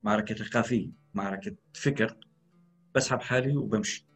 [0.03, 2.17] معركة ثقافيه معركة فكر
[2.95, 4.07] بسحب حالي وبمشي.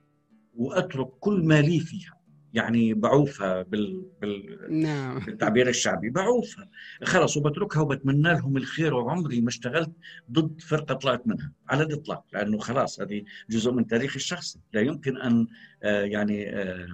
[0.54, 2.20] وأترك كل ما لي فيها.
[2.52, 4.06] يعني بعوفها بال...
[4.20, 4.80] بال...
[4.82, 5.18] نعم.
[5.18, 6.10] بالتعبير الشعبي.
[6.10, 6.68] بعوفها.
[7.04, 8.94] خلص وبتركها وبتمنى لهم الخير.
[8.94, 9.92] وعمري ما اشتغلت
[10.32, 11.52] ضد فرقة طلعت منها.
[11.68, 12.24] على الإطلاق.
[12.32, 14.60] لأنه خلاص هذه جزء من تاريخي الشخصي.
[14.72, 15.46] لا يمكن أن
[15.82, 16.88] آه يعني آه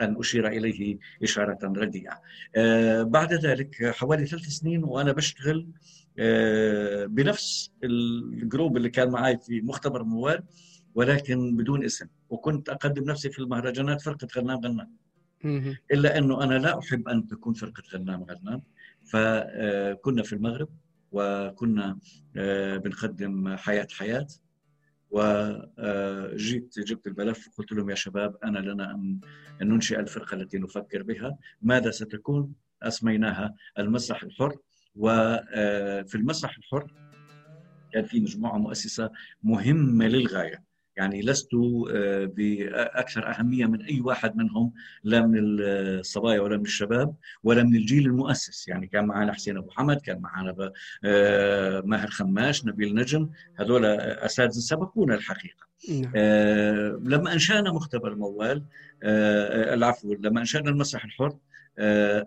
[0.00, 2.20] أن أشير إليه إشارة رديئة.
[2.56, 5.68] آه، بعد ذلك حوالي ثلاث سنين وأنا بشتغل
[7.06, 10.42] بنفس الجروب اللي كان معي في مختبر موال
[10.94, 12.06] ولكن بدون اسم.
[12.28, 14.96] وكنت أقدم نفسي في المهرجانات فرقة غنام غنام.
[15.92, 18.62] إلا أنه أنا لا أحب أن تكون فرقة غنام غنام.
[19.04, 20.68] فكنا في المغرب
[21.12, 21.98] وكنا
[22.84, 24.26] بنقدم حياة حياة.
[25.10, 29.20] وجيت جبت الملف وقلت لهم يا شباب أنا لنا أن
[29.62, 31.38] ننشئ الفرقة التي نفكر بها.
[31.62, 34.56] ماذا ستكون؟ أسميناها المسرح الحر.
[34.96, 36.86] وفي المسرح الحر
[37.92, 39.10] كان في مجموعة مؤسسة
[39.42, 40.72] مهمة للغاية.
[40.96, 44.72] يعني لست آه، بأكثر أهمية من أي واحد منهم
[45.04, 48.68] لا من الصبايا ولا من الشباب ولا من الجيل المؤسس.
[48.68, 50.72] يعني كان معنا حسين أبو حمد كان معنا
[51.04, 53.30] آه، ماهر خماش نبيل نجم.
[53.56, 55.66] هذول أساتذة سبقونا الحقيقة.
[55.90, 56.12] نعم.
[56.16, 58.64] آه، لما أنشأنا مختبر موال
[59.02, 61.36] العفو لما أنشأنا المسرح الحر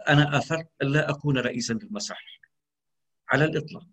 [0.10, 2.45] أنا أثرت الا أكون رئيسا للمسرح الحر
[3.30, 3.88] على الإطلاق.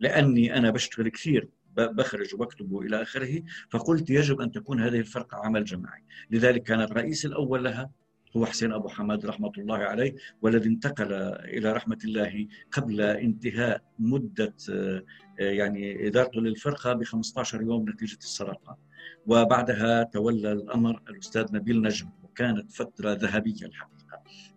[0.00, 5.64] لأني أنا بشتغل كثير بخرج وبكتب إلى آخره فقلت يجب أن تكون هذه الفرقة عمل
[5.64, 6.04] جماعي.
[6.30, 7.90] لذلك كان الرئيس الأول لها
[8.36, 11.12] هو حسين أبو حماد رحمة الله عليه والذي انتقل
[11.44, 15.02] إلى رحمة الله قبل انتهاء مدة آه،
[15.38, 18.78] يعني إدارته للفرقة ب 15 يوم نتيجة السرقة.
[19.26, 24.01] وبعدها تولى الأمر الأستاذ نبيل نجم وكانت فترة ذهبية الحقيقة.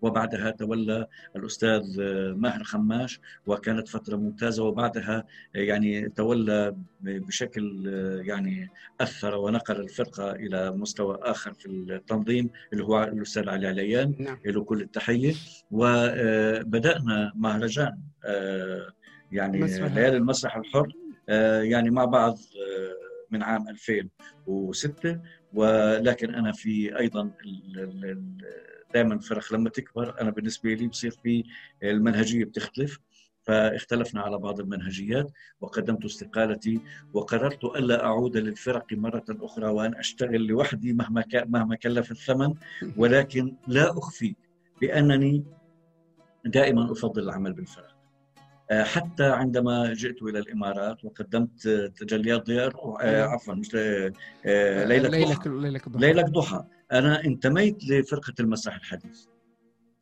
[0.01, 2.01] وبعدها تولى الأستاذ
[2.33, 7.88] ماهر خماش وكانت فترة ممتازة وبعدها يعني تولى بشكل
[8.25, 8.69] يعني
[9.01, 14.38] أثر ونقل الفرقة إلى مستوى آخر في التنظيم اللي هو الأستاذ علي عليان نعم.
[14.45, 15.33] له كل التحية.
[15.71, 17.97] وبدأنا مهرجان
[19.31, 20.88] يعني ليالي المسرح الحر
[21.63, 22.38] يعني مع بعض
[23.31, 25.19] من عام 2006
[25.53, 27.31] ولكن أنا في أيضا
[28.95, 31.43] دائما الفرق لما تكبر أنا بالنسبة لي بصير في
[31.84, 32.99] المنهجية بتختلف
[33.43, 35.31] فاختلفنا على بعض المنهجيات
[35.62, 36.81] وقدمت استقالتي
[37.13, 42.53] وقررت الا أعود للفرق مرة أخرى وأن أشتغل لوحدي مهما مهما كلف الثمن
[42.97, 44.36] ولكن لا أخفي
[44.81, 45.43] بأنني
[46.45, 47.94] دائما أفضل العمل بالفرق.
[48.71, 55.49] حتى عندما جئت إلى الإمارات وقدمت تجليات ضياء آه، عفوا مش آه، ليلة ضحى
[55.99, 59.25] ليلة ضحى أنا انتميت لفرقة المسرح الحديث.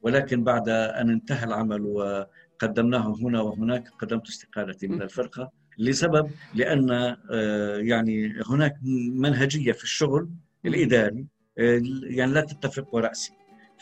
[0.02, 6.92] ولكن بعد أن انتهى العمل وقدمناه هنا وهناك قدمت استقالتي من الفرقة لسبب لأن
[7.32, 8.76] آه، يعني هناك
[9.14, 10.30] منهجية في الشغل
[10.66, 11.26] الإداري
[11.58, 13.34] آه، يعني لا تتفق ورأسي.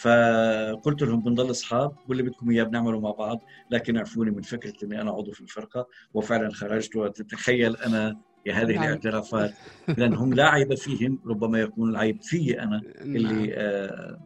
[0.01, 5.01] فقلت لهم بنضل أصحاب واللي بدكم إياه بنعمله مع بعض لكن اعفوني من فكرة إني
[5.01, 8.17] أنا عضو في الفرقة وفعلا خرجت وتتخيل أنا
[8.51, 8.83] هذه نعم.
[8.83, 9.53] الاعترافات
[9.87, 12.63] لأنهم لا عيب فيهم ربما يكون العيب في
[13.01, 13.49] اللي نعم.
[13.53, 14.19] آه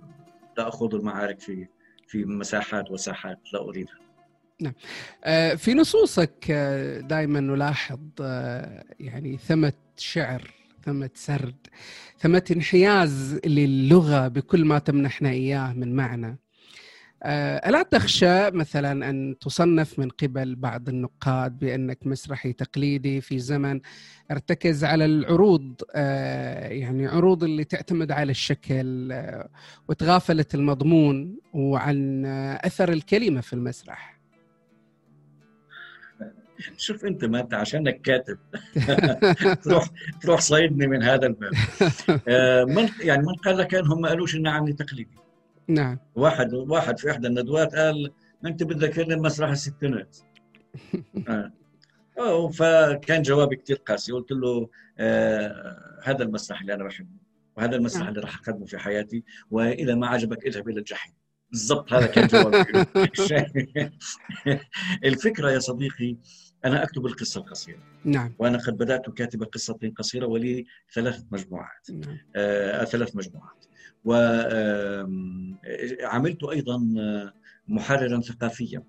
[0.58, 1.68] لا أخوض المعارك في
[2.08, 3.96] في مساحات وساحات لا أريدها
[4.62, 4.74] نعم
[5.24, 11.68] آه، في نصوصك آه، دائما نلاحظ آه، يعني ثمة شعر ثمة سرد
[12.20, 16.40] ثمة انحياز للغة بكل ما تمنحنا إياه من معنى.
[17.24, 23.82] آه، ألا تخشى مثلا أن تصنف من قبل بعض النقاد بأنك مسرحي تقليدي في زمن
[24.32, 29.50] ارتكز على العروض آه، يعني عروض اللي تعتمد على الشكل آه،
[29.88, 32.26] وتغافلت المضمون وعن
[32.66, 34.15] أثر الكلمة في المسرح.
[36.78, 38.38] شوف انت ما انت عشانك كاتب.
[39.64, 39.86] تروح
[40.22, 41.54] تروح صيدني من هذا الباب.
[42.70, 45.18] من يعني من قال لك أنهم ما قالوش إني عني تقليدي.
[45.68, 46.00] نعم.
[46.16, 48.12] واحد واحد في إحدى الندوات قال
[48.46, 50.18] أنت بتذكرني مسرح الستينات.
[52.20, 52.50] آه.
[52.50, 54.12] فكان جوابي كثير قاسي.
[54.12, 57.26] قلت له آه هذا المسرح اللي أنا بحبه
[57.58, 58.10] وهذا المسرح نعم.
[58.10, 61.14] اللي راح أقدمه في حياتي وإذا ما عجبك إذهب إلى الجحيم.
[61.52, 62.86] بالضبط هذا كان جوابي.
[65.06, 66.18] الفكرة يا صديقي
[66.66, 67.80] أنا أكتب القصة القصيرة.
[68.06, 68.34] نعم.
[68.40, 71.92] وأنا قد بدأت كاتبه قصة قصيرة ولي ثلاث مجموعات.
[71.92, 72.18] نعم.
[72.36, 73.66] آه ثلاث مجموعات.
[74.06, 75.14] وعملت
[76.44, 76.82] أيضا
[77.68, 78.84] محررا ثقافيا.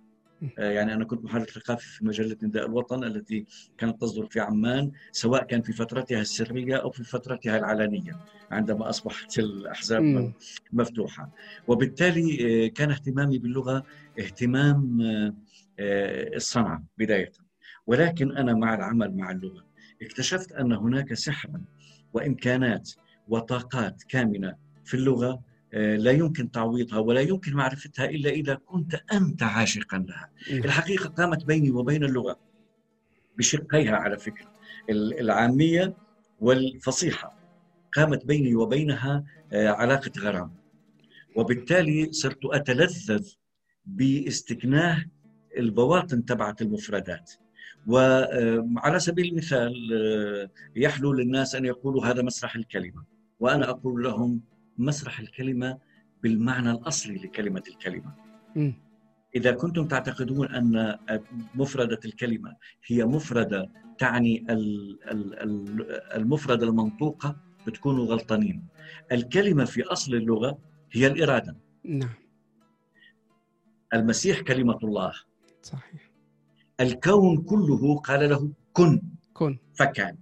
[0.59, 3.47] آه، يعني أنا كنت محرر ثقافي في مجلة نداء الوطن التي
[3.79, 9.39] كانت تصدر في عمان سواء كان في فترتها السرية أو في فترتها العلنية عندما أصبحت
[9.39, 10.33] الأحزاب م.
[10.73, 11.31] مفتوحة.
[11.69, 13.85] وبالتالي آه، كان اهتمامي باللغة
[14.19, 15.01] اهتمام
[15.79, 17.33] آه، الصنعة بداية.
[17.87, 19.65] ولكن أنا مع العمل مع اللغة
[20.03, 21.63] اكتشفت أن هناك سحرا
[22.13, 22.91] وإمكانات
[23.29, 25.41] وطاقات كامنة في اللغة
[25.75, 30.31] آه، لا يمكن تعويضها ولا يمكن معرفتها إلا إذا كنت أنت عاشقا لها.
[30.51, 32.39] الحقيقة قامت بيني وبين اللغة
[33.39, 34.47] بشقيها على فكرة
[34.91, 35.97] العامية
[36.41, 37.39] والفصيحة
[37.93, 40.55] قامت بيني وبينها آه، علاقة غرام.
[41.37, 43.29] وبالتالي صرت أتلذذ
[43.87, 45.05] باستكناه
[45.59, 47.33] البواطن تبعت المفردات
[47.87, 49.75] وعلى سبيل المثال
[50.77, 53.05] يحلو للناس أن يقولوا هذا مسرح الكلمة
[53.41, 54.41] وأنا أقول لهم
[54.79, 55.79] مسرح الكلمة
[56.23, 58.15] بالمعنى الأصلي لكلمة الكلمة.
[58.57, 58.73] م.
[59.37, 60.97] إذا كنتم تعتقدون أن
[61.55, 64.47] مفردة الكلمة هي مفردة تعني
[66.17, 68.67] المفردة المنطوقة بتكونوا غلطانين.
[69.13, 70.59] الكلمة في أصل اللغة
[70.93, 71.57] هي الإرادة.
[71.85, 72.15] نعم.
[73.95, 75.13] المسيح كلمة الله.
[75.63, 76.06] صحيح.
[76.81, 79.03] الكون كله قال له كن.
[79.35, 79.59] كن.
[79.75, 80.17] فكان.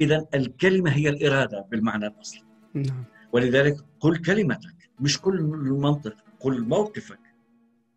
[0.00, 2.42] إذا الكلمة هي الإرادة بالمعنى الأصلي.
[2.74, 3.04] نعم.
[3.32, 4.90] ولذلك قل كلمتك.
[5.00, 7.20] مش كل المنطق قل موقفك.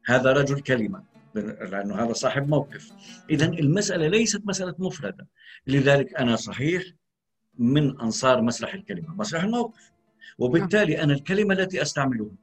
[0.05, 1.03] هذا رجل كلمة.
[1.35, 2.91] لأنه هذا صاحب موقف.
[3.29, 5.27] إذا المسألة ليست مسألة مفردة.
[5.67, 6.83] لذلك أنا صحيح
[7.57, 9.15] من أنصار مسرح الكلمة.
[9.15, 9.91] مسرح الموقف.
[10.39, 12.35] وبالتالي أنا الكلمة التي أستعملها.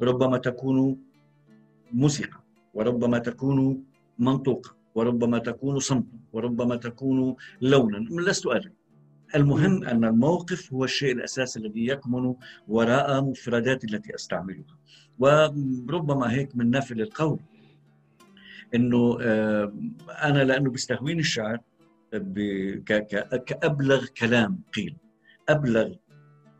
[0.00, 0.98] ربما تكون
[1.92, 2.40] موسيقى.
[2.74, 3.84] وربما تكون
[4.18, 4.76] منطوقة.
[4.96, 7.98] وربما تكون صمتا وربما تكون لونا.
[8.28, 8.72] لست ادري
[9.34, 12.34] المهم أن الموقف هو الشيء الاساسي الذي يكمن
[12.68, 14.76] وراء مفردات التي أستعملها.
[15.18, 17.40] وربما هيك من نافل القول
[18.74, 19.72] إنه آه،
[20.22, 21.58] أنا لأنه بيستهويني الشعر
[23.46, 24.96] كأبلغ كلام قيل.
[25.48, 25.94] أبلغ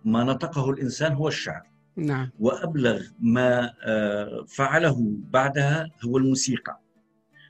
[0.04, 1.62] ما نطقه الإنسان هو الشعر
[1.96, 2.30] نعم.
[2.38, 6.85] وأبلغ ما آه، فعله بعدها هو الموسيقى.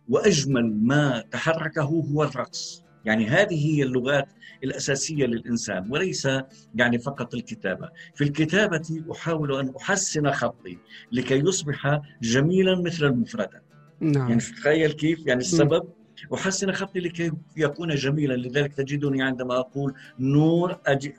[0.08, 2.82] وأجمل ما تحركه هو الرقص.
[3.04, 4.28] يعني هذه هي اللغات
[4.64, 6.28] الأساسية للإنسان وليس
[6.74, 10.78] يعني فقط الكتابة، في الكتابة أحاول أن أحسن خطي
[11.12, 13.62] لكي يصبح جميلا مثل المفردات.
[14.00, 14.28] نعم.
[14.28, 15.88] يعني تخيل كيف يعني السبب؟
[16.34, 18.34] أحسن خطي لكي يكون جميلا.
[18.34, 21.12] لذلك تجدني عندما أقول نور أج...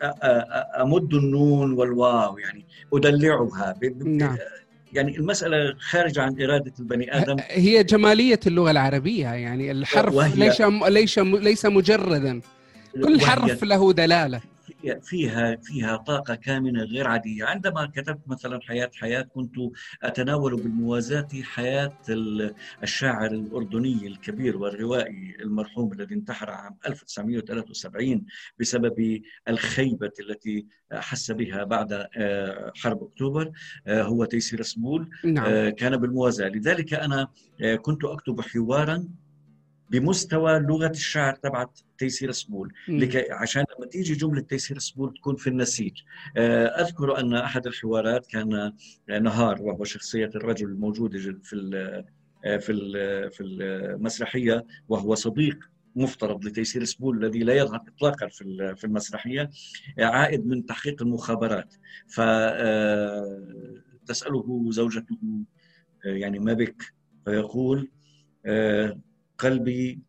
[0.81, 4.07] أمد النون والواو يعني أدلعها ب...
[4.07, 4.37] نعم.
[4.97, 10.35] يعني المسألة خارجة عن إرادة البني آدم هي جمالية اللغة العربية يعني الحرف.
[10.35, 12.41] ليس ليس ليس مجردا
[13.03, 14.41] كل حرف له دلالة
[15.01, 19.55] فيها فيها طاقة كامنة غير عادية، عندما كتبت مثلا حياة حياة كنت
[20.03, 21.97] أتناول بالموازاة حياة
[22.83, 28.25] الشاعر الأردني الكبير والروائي المرحوم الذي انتحر عام 1973
[28.59, 33.51] بسبب الخيبة التي حس بها بعد آه، حرب أكتوبر
[33.87, 35.45] آه، هو تيسير سمول نعم.
[35.45, 37.27] آه، كان بالموازاة، لذلك أنا
[37.81, 39.07] كنت أكتب حوارا
[39.89, 45.47] بمستوى لغة الشعر تبعت تيسير سمول لكي عشان لما تيجي جملة تيسير سمول تكون في
[45.47, 46.01] النسيج.
[46.37, 48.73] آه، أذكر أن أحد الحوارات كان
[49.21, 52.05] نهار وهو شخصية الرجل الموجوده في
[52.45, 52.73] آه، في
[53.29, 55.59] في المسرحية وهو صديق
[55.95, 59.49] مفترض لتيسير سبول الذي لا يظهر اطلاقا في في المسرحية
[59.99, 61.75] عائد من تحقيق المخابرات.
[62.07, 62.57] فتساله
[64.39, 65.17] آه، زوجته
[66.05, 66.93] يعني ما بك؟
[67.25, 67.89] فيقول
[69.37, 69.99] قلبي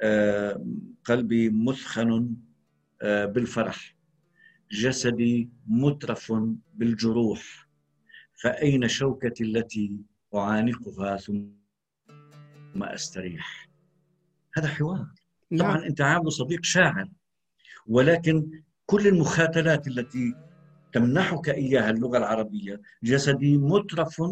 [0.00, 0.66] آه،
[1.04, 2.36] قلبي مثخن
[3.02, 3.96] آه، بالفرح.
[4.70, 6.32] جسدي مترف
[6.74, 7.68] بالجروح.
[8.42, 10.00] فأين شوكتي التي
[10.34, 11.48] أعانقها ثم
[12.82, 13.68] أستريح؟
[14.56, 15.06] هذا حوار.
[15.50, 15.60] نعم.
[15.60, 17.08] طبعا أنت عامل صديق شاعر.
[17.86, 20.34] ولكن كل المخاتلات التي
[20.92, 24.22] تمنحك إياها اللغة العربية جسدي مترف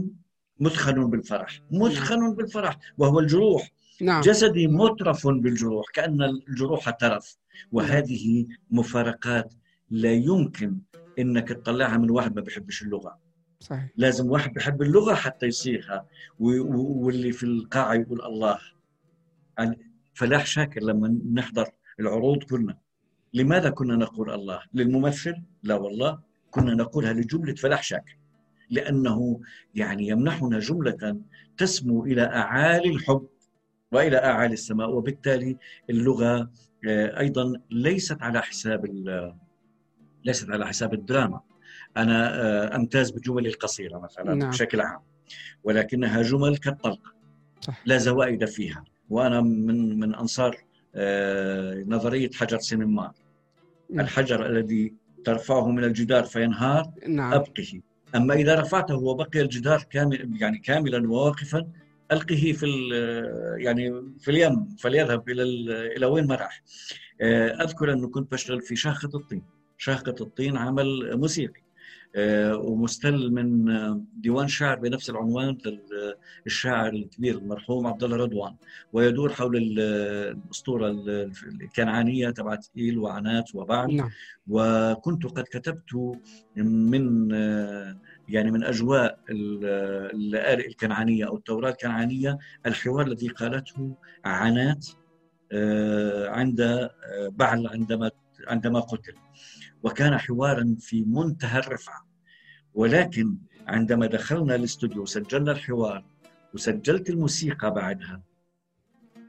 [0.60, 2.34] مثخن بالفرح مثخن نعم.
[2.34, 3.70] بالفرح وهو الجروح.
[4.00, 4.20] نعم.
[4.20, 7.36] جسدي مترف بالجروح كأن الجروح ترف.
[7.72, 9.54] وهذه مفارقات
[9.90, 10.78] لا يمكن
[11.18, 13.18] إنك تطلعها من واحد ما بيحبش اللغة.
[13.60, 13.88] صحيح.
[13.96, 16.06] لازم واحد بيحب اللغة حتى يصيغها.
[16.38, 18.58] واللي في القاعة يقول الله.
[19.58, 19.78] يعني
[20.14, 22.78] فلاح شاكر لما نحضر العروض كنا.
[23.34, 26.20] لماذا كنا نقول الله؟ للممثل؟ لا والله.
[26.50, 28.16] كنا نقولها لجملة فلاح شاكر
[28.72, 29.40] لأنه
[29.74, 31.16] يعني يمنحنا جملة
[31.56, 33.28] تسمو إلى أعالي الحب
[33.92, 35.56] وإلى أعالي السماء وبالتالي
[35.90, 36.50] اللغة
[36.88, 38.86] آه، أيضا ليست على حساب
[40.24, 41.40] ليست على حساب الدراما
[41.96, 44.50] أنا آه، أمتاز بالجمل القصيرة مثلا نعم.
[44.50, 45.00] بشكل عام
[45.64, 47.12] ولكنها جمل كالطلقة
[47.60, 47.82] صح.
[47.86, 50.56] لا زوائد فيها وأنا من من أنصار
[50.94, 53.12] آه، نظرية حجر سينمار
[53.90, 54.04] نعم.
[54.04, 57.32] الحجر الذي ترفعه من الجدار فينهار نعم.
[57.32, 57.80] أبقه
[58.14, 61.66] أما إذا رفعته وبقي الجدار كامل يعني كاملا وواقفا
[62.12, 62.66] ألقه في
[63.58, 65.42] يعني في اليم فليذهب إلى
[65.96, 66.62] إلى وين ما راح.
[67.20, 69.42] آه، أذكر أنه كنت بشتغل في شاخة الطين.
[69.78, 71.62] شاخة الطين عمل موسيقي
[72.16, 73.66] آه، ومستل من
[74.16, 75.58] ديوان شعر بنفس العنوان
[76.46, 78.54] للشاعر الكبير المرحوم عبد الله رضوان.
[78.92, 80.90] ويدور حول الأسطورة
[81.60, 83.90] الكنعانية تبعت إيل وعنات وبعد.
[83.90, 84.10] نعم.
[84.48, 86.18] وكنت قد كتبت
[86.56, 87.28] من
[88.32, 94.86] يعني من أجواء اللآلئ الكنعانية أو التوراه الكنعانية الحوار الذي قالته عنات
[95.52, 96.90] آه، عند آه،
[97.30, 98.10] بعل عندما
[98.48, 99.14] عندما قتل.
[99.82, 102.06] وكان حوارا في منتهى الرفعة.
[102.74, 106.04] ولكن عندما دخلنا الاستوديو وسجلنا الحوار
[106.54, 108.22] وسجلت الموسيقى بعدها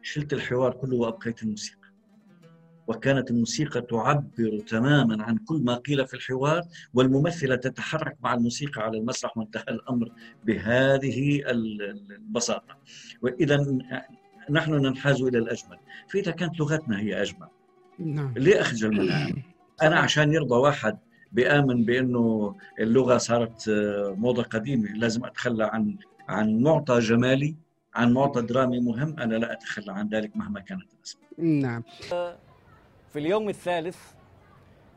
[0.02, 1.83] شلت الحوار كله وأبقيت الموسيقى.
[2.88, 6.62] وكانت الموسيقى تعبر تماما عن كل ما قيل في الحوار
[6.94, 10.12] والممثلة تتحرك مع الموسيقى على المسرح وانتهى الأمر
[10.46, 12.78] بهذه البساطة.
[13.22, 13.78] وإذا
[14.50, 15.78] نحن ننحاز إلى الأجمل.
[16.10, 17.48] فإذا كانت لغتنا هي أجمل.
[18.00, 18.34] نعم.
[18.38, 19.34] ليه أخجل منها
[19.82, 20.98] أنا عشان يرضى واحد
[21.32, 23.64] بآمن بأنه اللغة صارت
[24.18, 27.56] موضة قديمة لازم أتخلى عن عن معطى جمالي
[27.96, 31.24] عن معطى درامي مهم أنا لا أتخلى عن ذلك مهما كانت الأسباب.
[31.38, 31.84] نعم.
[33.14, 33.98] في اليوم الثالث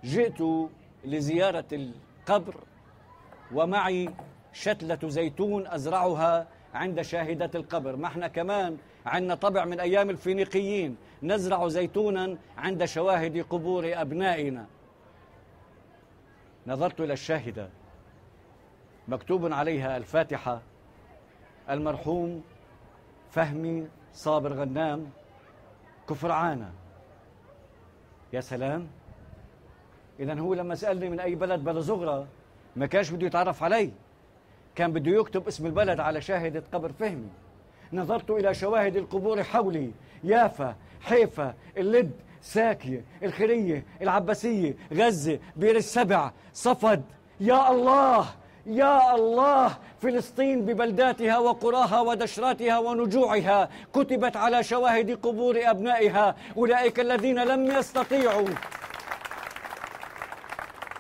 [0.05, 0.69] جئت
[1.05, 2.55] لزيارة القبر
[3.53, 4.11] ومعي
[4.53, 7.97] شتلة زيتون أزرعها عند شاهدة القبر.
[7.97, 14.67] ما إحنا كمان عندنا طبع من أيام الفينيقيين نزرع زيتونا عند شواهد قبور أبنائنا.
[16.67, 17.69] نظرت إلى الشاهدة
[19.09, 20.63] مكتوب عليها الفاتحة
[21.71, 22.45] المرحوم
[23.31, 25.11] فهمي صابر غنام
[26.09, 26.73] كفرعانه
[28.33, 28.87] يا سلام.
[30.21, 32.27] اذا هو لما سألني من أي بلد بلا زغره
[32.77, 33.91] ما كانش بده يتعرف علي.
[34.75, 37.29] كان بده يكتب اسم البلد على شاهدة قبر فهمي.
[37.93, 39.91] نظرت إلى شواهد القبور حولي.
[40.25, 42.11] يافا حيفا اللد
[42.43, 47.03] ساكية الخرية العباسية غزة بير السبع صفد.
[47.41, 48.27] يا الله!
[48.67, 57.67] يا الله فلسطين ببلداتها وقراها ودشراتها ونجوعها كتبت على شواهد قبور أبنائها أولئك الذين لم
[57.67, 58.49] يستطيعوا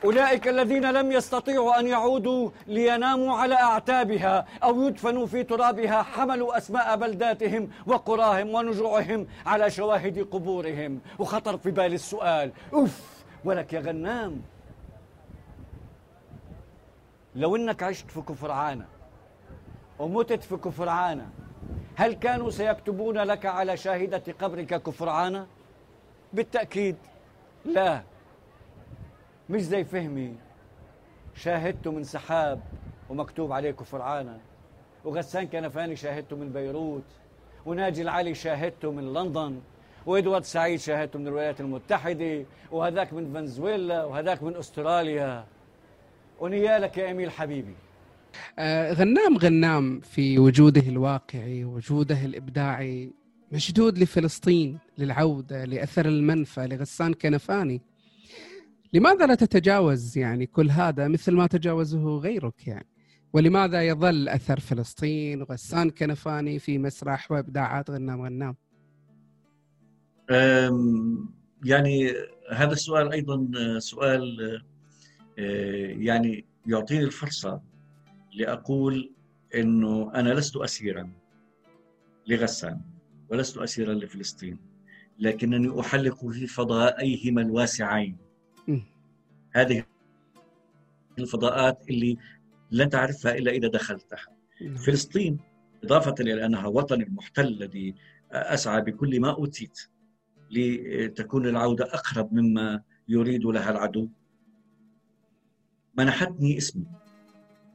[0.05, 6.97] أولئك الذين لم يستطيعوا أن يعودوا ليناموا على أعتابها أو يدفنوا في ترابها حملوا أسماء
[6.97, 11.01] بلداتهم وقراهم ونجوعهم على شواهد قبورهم.
[11.19, 13.01] وخطر في بالي السؤال أف
[13.45, 14.43] ولك يا غنام.
[17.37, 18.87] لو إنك عشت في كفرعانة
[19.99, 21.30] ومتت في كفرعانة
[21.97, 25.47] هل كانوا سيكتبون لك على شاهدة قبرك كفرعانة؟
[26.32, 26.97] بالتأكيد
[27.64, 28.03] لا.
[29.51, 30.34] مش زي فهمي.
[31.34, 32.61] شاهدته من سحاب
[33.11, 34.39] ومكتوب عليه كفرعانة
[35.05, 37.05] وغسان كنفاني شاهدته من بيروت.
[37.66, 39.61] وناجي العلي شاهدته من لندن.
[40.07, 42.45] وإدوارد سعيد شاهدته من الولايات المتحدة.
[42.70, 44.05] وهذاك من فنزويلا.
[44.05, 45.45] وهذاك من أستراليا.
[46.41, 47.74] ونيالك يا أميل حبيبي.
[48.59, 53.12] آه غنام غنام في وجوده الواقعي وجوده الإبداعي
[53.53, 57.82] مشدود لفلسطين للعودة لأثر المنفى لغسان كنفاني.
[58.93, 62.87] لماذا لا تتجاوز يعني كل هذا مثل ما تجاوزه غيرك يعني؟
[63.32, 68.57] ولماذا يظل أثر فلسطين وغسان كنفاني في مسرح وإبداعات غنام غنام؟
[71.64, 72.12] يعني
[72.53, 74.76] هذا السؤال أيضا سؤال آه،
[75.37, 77.61] يعني يعطيني الفرصة
[78.34, 79.12] لأقول
[79.55, 81.12] أنه أنا لست أسيرا
[82.26, 82.80] لغسان
[83.30, 84.59] ولست أسيرا لفلسطين
[85.18, 88.16] لكنني أحلق في فضائيهما الواسعين.
[89.53, 89.84] هذه
[91.18, 92.16] الفضاءات اللي
[92.70, 94.26] لن تعرفها إلا إذا دخلتها.
[94.61, 94.76] نعم.
[94.76, 95.39] فلسطين
[95.84, 97.95] إضافة إلى أنها وطني المحتل الذي
[98.32, 99.80] أسعى بكل ما أوتيت
[100.51, 104.09] لتكون العودة أقرب مما يريد لها العدو.
[105.99, 106.87] منحتني اسمي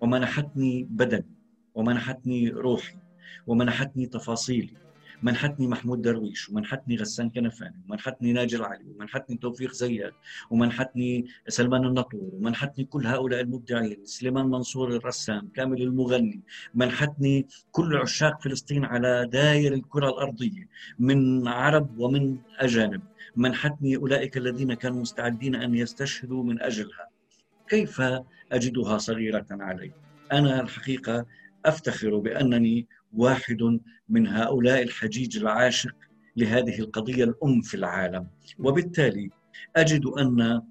[0.01, 1.35] ومنحتني بدني
[1.75, 2.97] ومنحتني روحي
[3.47, 4.73] ومنحتني تفاصيلي
[5.23, 10.13] منحتني محمود درويش ومنحتني غسان كنفاني ومنحتني ناجي العلي ومنحتني توفيق زياد
[10.49, 16.41] ومنحتني سلمان النطور ومنحتني كل هؤلاء المبدعين سليمان منصور الرسام كامل المغني
[16.75, 20.67] منحتني كل عشاق فلسطين على داير الكرة الأرضية
[20.99, 23.01] من عرب ومن أجانب
[23.35, 27.10] منحتني أولئك الذين كانوا مستعدين أن يستشهدوا من أجلها.
[27.71, 28.01] كيف
[28.51, 29.91] أجدها صغيرة علي؟
[30.31, 31.25] أنا الحقيقة
[31.65, 35.95] أفتخر بأنني واحد من هؤلاء الحجيج العاشق
[36.35, 38.27] لهذه القضية الأم في العالم.
[38.59, 39.31] وبالتالي
[39.75, 40.61] أجد أن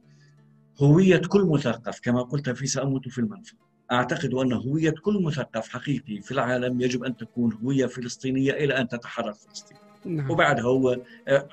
[0.80, 3.54] هوية كل مثقف كما قلت في سأموت في المنفى
[3.92, 8.88] أعتقد أن هوية كل مثقف حقيقي في العالم يجب أن تكون هوية فلسطينية إلى أن
[8.88, 9.78] تتحرر فلسطين.
[10.04, 10.30] نعم.
[10.30, 10.96] وبعدها هو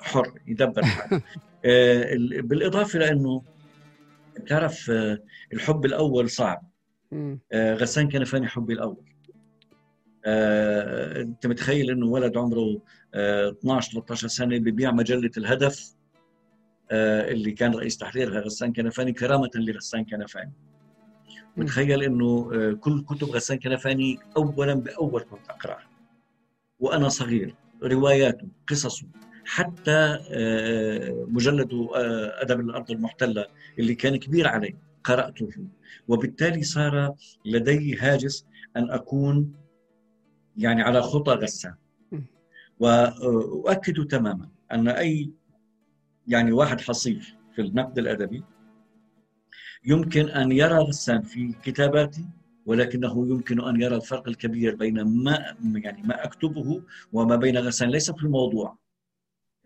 [0.00, 1.22] حر يدبر حاله
[1.64, 3.42] آه، بالإضافة إلى
[4.38, 5.18] أنه تعرف آه،
[5.52, 6.70] الحب الأول صعب.
[7.52, 9.04] آه، غسان كنفاني حبي الأول
[10.24, 12.80] آه، أنت متخيل إنه ولد عمره
[13.14, 15.94] آه، 12 13 سنة ببيع مجلة الهدف
[16.92, 20.52] اللي كان رئيس تحريرها غسان كنفاني كرامة لغسان كنفاني.
[21.56, 25.88] متخيل إنه كل كتب غسان كنفاني اولا بأول كنت أقرأها
[26.80, 29.06] وأنا صغير رواياته قصصه
[29.48, 33.46] حتى آه، مجلد آه، أدب الأرض المحتلة
[33.78, 35.48] اللي كان كبير علي قرأته.
[36.08, 38.46] وبالتالي صار لدي هاجس
[38.76, 39.52] أن أكون
[40.56, 41.74] يعني على خطى غسان.
[42.12, 42.20] م.
[42.80, 45.30] واؤكد تماما أن أي
[46.26, 48.42] يعني واحد حصيف في النقد الأدبي
[49.84, 52.24] يمكن أن يرى غسان في كتاباتي
[52.66, 56.82] ولكنه يمكن أن يرى الفرق الكبير بين ما يعني ما أكتبه
[57.12, 57.88] وما بين غسان.
[57.88, 58.87] ليس في الموضوع.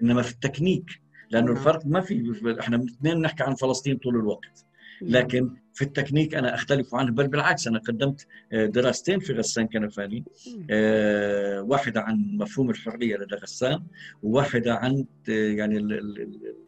[0.02, 1.00] إنما في التكنيك
[1.30, 1.56] لأنه نعم.
[1.56, 4.66] الفرق ما في إحنا اثنين نحكي عن فلسطين طول الوقت
[5.02, 10.24] لكن في التكنيك أنا أختلف عنه بل بالعكس أنا قدمت آه، دراستين في غسان كنفاني
[10.46, 10.66] مم.
[10.70, 13.82] آه، واحدة عن مفهوم الحرية لدى غسان
[14.22, 16.00] وواحدة عن آه، يعني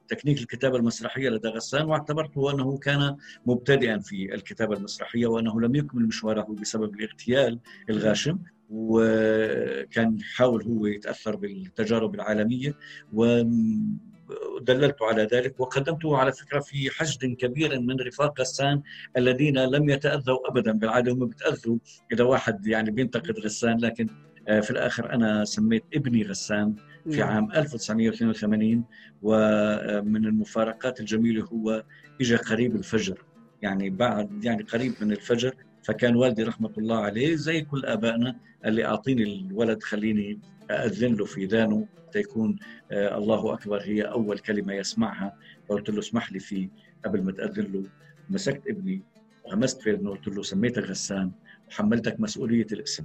[0.09, 3.17] تكنيك الكتابة المسرحية لدى غسان واعتبرته أنه كان
[3.47, 7.61] مبتدئا في الكتابة المسرحية وأنه لم يكمل مشواره بسبب الاغتيال
[7.91, 8.39] الغاشم
[8.71, 12.75] وكان يحاول هو يتأثر بالتجارب العالمية
[13.13, 18.83] ودللت على ذلك وقدمته على فكرة في حشد كبير من رفاق غسان
[19.17, 21.79] الذين لم يتأذوا أبدا بالعادة هم بيتأذوا
[22.13, 24.09] إذا واحد يعني بينتقد غسان لكن
[24.49, 26.75] آه، في الآخر أنا سميت ابني غسان
[27.11, 27.29] في نعم.
[27.29, 28.85] عام 1982
[29.23, 31.85] ومن المفارقات الجميلة هو
[32.21, 33.25] إجا قريب الفجر
[33.63, 35.55] يعني بعد يعني قريب من الفجر
[35.85, 41.45] فكان والدي رحمة الله عليه زي كل آبائنا اللي أعطيني الولد خليني أذن له في
[41.47, 42.57] ذانه تيكون
[42.93, 45.37] آه الله أكبر هي أول كلمة يسمعها.
[45.69, 46.69] فقلت له اسمح لي في
[47.05, 47.85] قبل ما تأذن له.
[48.31, 49.03] مسكت ابني
[49.45, 51.33] وغمست في اذنه قلت له سميتك غسان.
[51.69, 53.05] وحملتك مسؤولية الاسم.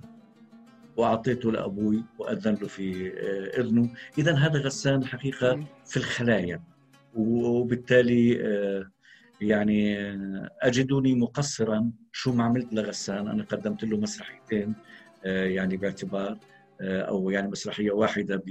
[0.97, 3.93] وأعطيته لأبوي وأذن له في آه، إذنه.
[4.17, 5.65] اذا هذا غسان حقيقة مم.
[5.85, 6.63] في الخلايا.
[7.13, 8.91] وبالتالي آه،
[9.41, 14.75] يعني آه، أجدني مقصرا شو ما عملت لغسان أنا قدمت له مسرحيتين
[15.25, 16.37] آه، يعني باعتبار
[16.81, 18.43] آه، أو يعني مسرحية واحدة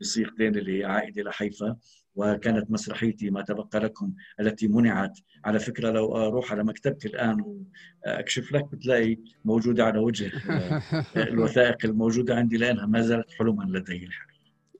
[0.00, 1.76] بصيغتين اللي هي عائدة لحيفا
[2.14, 5.18] وكانت مسرحيتي ما تبقى لكم التي منعت.
[5.44, 7.64] على فكرة لو أروح على مكتبتي الآن
[8.06, 10.32] وأكشف لك بتلاقي موجودة على وجه
[11.16, 14.34] الوثائق الموجودة عندي لانها ما زالت حلما لدي الحقيقة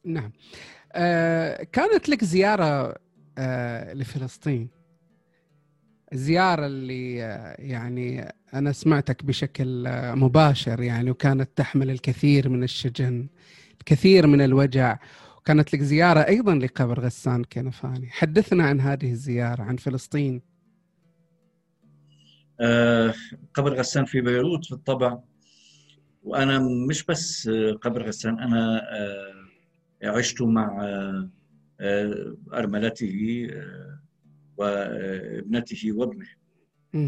[0.05, 0.33] نعم.
[0.93, 2.95] آه، كانت لك زيارة
[3.39, 4.74] آه، لفلسطين؟
[6.15, 7.17] الزيارة اللي
[7.59, 9.85] يعني أنا سمعتك بشكل
[10.17, 13.29] مباشر يعني وكانت تحمل الكثير من الشجن
[13.81, 14.99] الكثير من الوجع.
[15.39, 18.11] وكانت لك زيارة أيضا لقبر غسان كنفاني.
[18.11, 20.43] حدثنا عن هذه الزيارة عن فلسطين.
[22.61, 23.15] آه،
[23.55, 25.19] قبر غسان في بيروت بالطبع
[26.23, 26.59] وأنا
[26.89, 28.83] مش بس آه، قبر غسان أنا
[30.03, 30.85] آه، عشت مع
[31.81, 32.29] آه،
[34.57, 36.27] وابنته وابنه.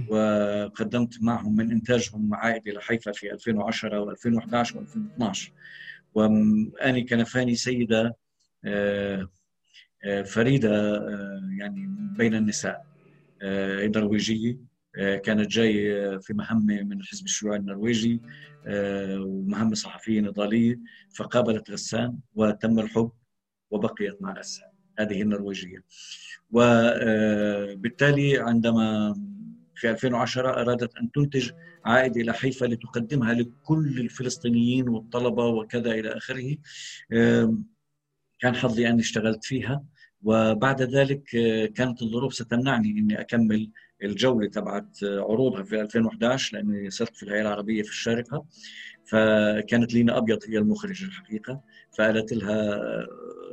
[0.08, 5.50] وقدمت معهم من إنتاجهم عائد إلى حيفا في 2010 و2011 و2012
[6.14, 8.16] وأني كنفاني سيدة
[8.64, 9.28] آه،
[10.04, 11.86] آه، فريدة آه، يعني
[12.18, 12.86] بين النساء
[13.42, 14.56] نرويجيه
[14.98, 15.72] آه، كانت جاي
[16.20, 18.20] في مهمة من الحزب الشيوعي النرويجي
[19.18, 20.78] ومهمة صحفية نضالية
[21.16, 23.12] فقابلت غسان وتم الحب
[23.70, 24.75] وبقيت مع غسان.
[24.98, 25.78] هذه النرويجية.
[26.50, 29.14] وبالتالي عندما
[29.74, 31.50] في 2010 أرادت أن تنتج
[31.84, 36.56] عائد إلى حيفا لتقدمها لكل الفلسطينيين والطلبة وكذا إلى آخره
[37.12, 37.64] آم،
[38.40, 39.84] كان حظي أني اشتغلت فيها.
[40.22, 41.22] وبعد ذلك
[41.74, 43.70] كانت الظروف ستمنعني أني أكمل
[44.02, 48.44] الجولة تبعت عروضها في 2011 لأني صرت في الهيئة العربية في الشارقة.
[49.06, 51.60] فكانت لينا أبيض هي المخرج الحقيقة.
[51.98, 53.06] فقالت لها آه،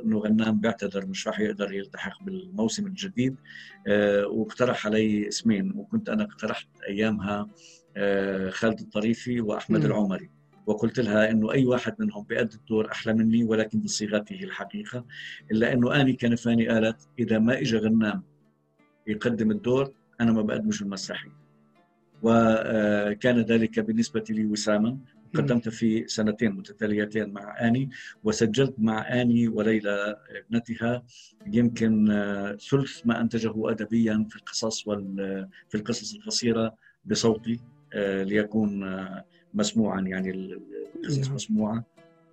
[0.04, 3.36] انه غنام بيعتذر مش راح يقدر يلتحق بالموسم الجديد.
[3.86, 5.72] آه، واقترح علي اسمين.
[5.76, 7.48] وكنت أنا اقترحت أيامها
[7.96, 9.86] آه، خالد الطريفي وأحمد مم.
[9.86, 10.30] العمري.
[10.66, 15.04] وقلت لها إنه أي واحد منهم بيأدي الدور أحلى مني ولكن بصيغته الحقيقة.
[15.52, 18.22] إلا إنه آني كنفاني قالت إذا ما اجى غنام
[19.06, 21.44] يقدم الدور أنا ما بقدمش المسرحية.
[22.22, 24.98] وكان ذلك بالنسبة لي وساما.
[25.36, 27.90] قدمت في سنتين متتاليتين مع آني
[28.24, 30.16] وسجلت مع آني وليلى
[30.46, 31.02] ابنتها
[31.46, 36.74] يمكن آه، ثلث ما أنتجه أدبيا في القصص وال في القصص القصيرة
[37.04, 37.60] بصوتي
[37.92, 39.24] آه، ليكون آه،
[39.54, 40.60] مسموعا يعني ال-
[40.96, 41.34] القصص نعم.
[41.34, 41.84] مسموعة.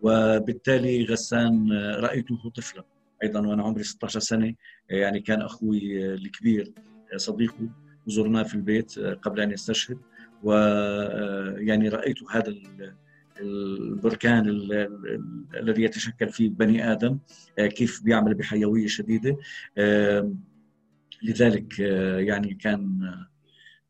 [0.02, 2.84] وبالتالي غسان رأيته طفلا
[3.24, 4.54] أيضا وأنا عمري 16 سنة
[4.89, 6.72] يعني كان أخوي الكبير
[7.16, 7.70] صديقه
[8.08, 9.97] وزرناه في البيت قبل أن يستشهد.
[10.44, 12.54] ويعني رأيت هذا
[13.39, 14.48] البركان
[15.54, 17.20] الذي يتشكل فيه بني آدم
[17.58, 19.38] كيف بيعمل بحيوية شديدة.
[21.24, 21.80] لذلك
[22.20, 23.12] يعني كان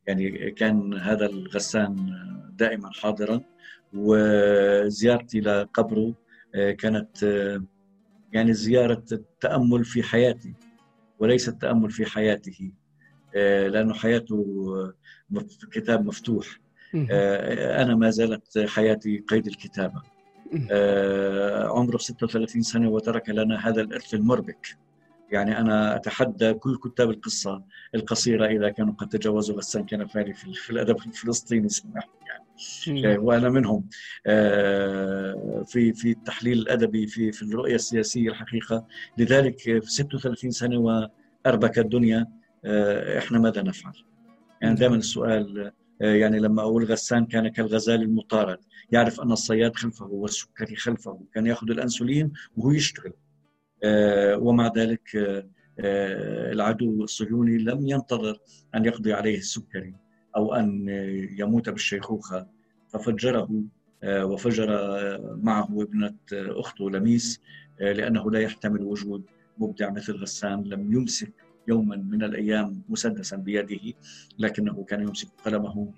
[0.08, 2.14] يعني كان هذا الغسان
[2.54, 3.42] دائما حاضرا
[3.94, 6.16] وزيارتي لقبره
[6.54, 7.24] كانت
[8.34, 10.54] يعني زيارة التأمل في حياتي
[11.20, 12.72] وليس التأمل في حياته.
[13.36, 14.46] لأنه حياته
[15.72, 16.60] كتاب مفتوح.
[16.96, 20.02] أنا ما زالت حياتي قيد الكتابة.
[21.70, 24.78] عمره 36 سنة وترك لنا هذا الإرث المربك.
[25.32, 27.64] يعني أنا أتحدى كل كتاب القصة
[27.96, 32.44] القصيرة إذا كانوا قد تجاوزوا غسان كنفاني في الأدب الفلسطيني سمحت يعني.
[33.18, 33.90] وأنا منهم.
[34.26, 38.86] آه، في في التحليل الأدبي في في الرؤية السياسية الحقيقة.
[39.18, 40.78] لذلك في 36 سنة
[41.46, 42.28] وأربك الدنيا
[42.66, 43.94] آه، إحنا ماذا نفعل؟
[44.62, 48.58] يعني دائما السؤال آه، يعني لما أقول غسان كان كالغزال المطارد
[48.92, 53.14] يعرف أن الصياد خلفه والسكري خلفه كان يأخذ الأنسولين وهو يشتغل
[53.84, 55.10] آه، ومع ذلك
[55.80, 58.38] العدو الصهيوني لم ينتظر
[58.76, 59.96] أن يقضي عليه السكري
[60.36, 60.90] أو أن
[61.40, 62.48] يموت بالشيخوخة
[62.90, 63.64] ففجره
[64.04, 64.68] وفجر
[65.44, 67.42] معه ابنة أخته لميس
[67.80, 69.24] لأنه لا يحتمل وجود
[69.58, 71.34] مبدع مثل غسان لم يمسك
[71.68, 73.94] يوما من الأيام مسدسا بيده
[74.40, 75.94] لكنه كان يمسك قلمه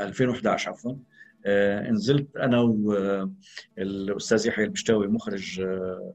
[0.00, 0.94] 2011 عفوا
[1.90, 6.14] نزلت أنا والاستاذ يحيى البشتاوي مخرج آه،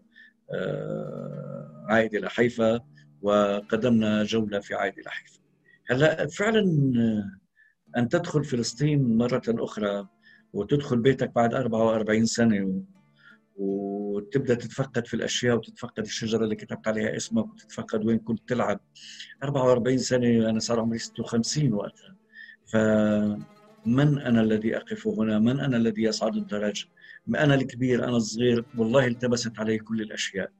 [1.89, 2.79] عائد إلى حيفا
[3.21, 5.39] وقدمنا جولة في عائد إلى حيفا
[5.89, 6.61] هلا فعلا
[7.97, 10.07] أن تدخل فلسطين مرة أخرى
[10.53, 12.83] وتدخل بيتك بعد 44 سنة
[13.55, 18.79] وتبدأ تتفقد في الأشياء وتتفقد الشجرة اللي كتبت عليها اسمك وتتفقد وين كنت تلعب
[19.43, 22.15] 44 سنة أنا صار عمري 56 وقتها
[22.65, 26.85] فمن أنا الذي أقف هنا؟ من أنا الذي يصعد الدرج؟
[27.29, 30.51] أنا الكبير أنا الصغير والله التبست علي كل الأشياء.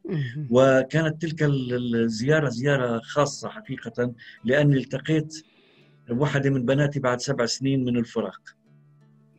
[0.49, 5.45] وكانت تلك الزياره زيارة خاصة حقيقة لأني التقيت
[6.09, 8.41] واحدة من بناتي بعد سبع سنين من الفراق.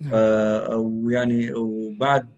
[0.01, 0.13] نعم.
[0.73, 2.29] ويعني وبعد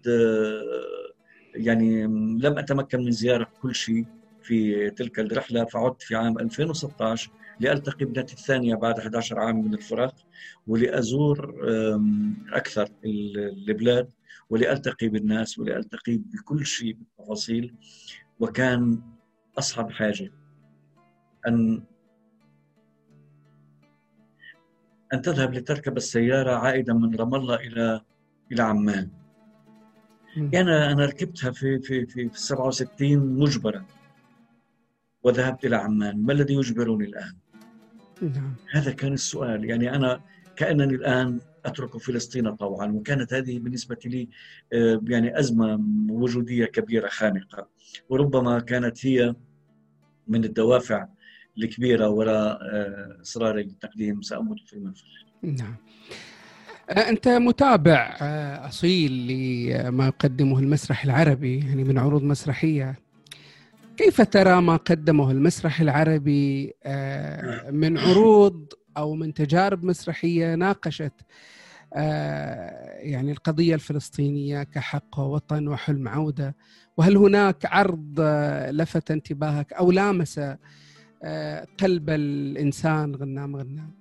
[1.55, 2.03] يعني
[2.43, 4.05] لم أتمكن من زيارة كل شيء
[4.41, 10.15] في تلك الرحلة فعدت في عام 2016 لألتقي ابنتي الثانية بعد 11 عام من الفراق
[10.67, 11.55] ولأزور
[12.53, 14.09] أكثر البلاد.
[14.49, 17.75] ولألتقي بالناس ولألتقي بكل شيء بالتفاصيل.
[18.39, 19.01] وكان
[19.57, 20.31] أصعب حاجة
[21.47, 21.83] أن
[25.13, 28.01] أن تذهب لتركب السيارة عائدا من رام الله إلى
[28.51, 29.09] إلى عمان.
[30.37, 33.85] يعني أنا ركبتها في في في, في 67 مجبرا
[35.23, 36.23] وذهبت إلى عمان.
[36.23, 37.35] ما الذي يجبرني الآن؟
[38.21, 38.55] نعم.
[38.71, 39.65] هذا كان السؤال.
[39.65, 40.21] يعني أنا
[40.55, 42.87] كأنني الآن أترك فلسطين طوعا.
[42.87, 44.29] وكانت هذه بالنسبة لي
[44.73, 47.67] آه، يعني أزمة وجودية كبيرة خانقة.
[48.09, 49.35] وربما كانت هي
[50.27, 51.07] من الدوافع
[51.57, 55.03] الكبيرة وراء آه، اصراري لتقديم سأموت في المنفذ.
[55.43, 55.75] نعم.
[56.89, 58.17] آه، أنت متابع
[58.67, 59.11] أصيل
[59.67, 63.07] لما يقدمه المسرح العربي يعني من عروض مسرحية.
[63.97, 71.13] كيف ترى ما قدمه المسرح العربي آه، من عروض أو من تجارب مسرحية ناقشت
[73.01, 76.55] يعني القضية الفلسطينية كحق وطن وحلم عودة.
[76.97, 78.21] وهل هناك عرض
[78.69, 80.39] لفت انتباهك أو لامس
[81.79, 83.91] قلب الإنسان غنام غنام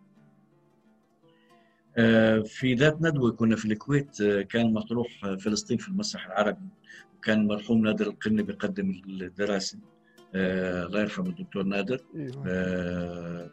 [1.98, 6.68] آه، في ذات ندوة كنا في الكويت آه، كان مطروح آه، فلسطين في المسرح العربي.
[7.18, 9.78] وكان مرحوم نادر القني بيقدم الدراسة
[10.34, 12.00] الله يرحمه الدكتور نادر.
[12.14, 12.42] نعم.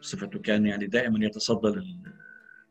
[0.00, 1.68] بصفته كان يعني دائما يتصدى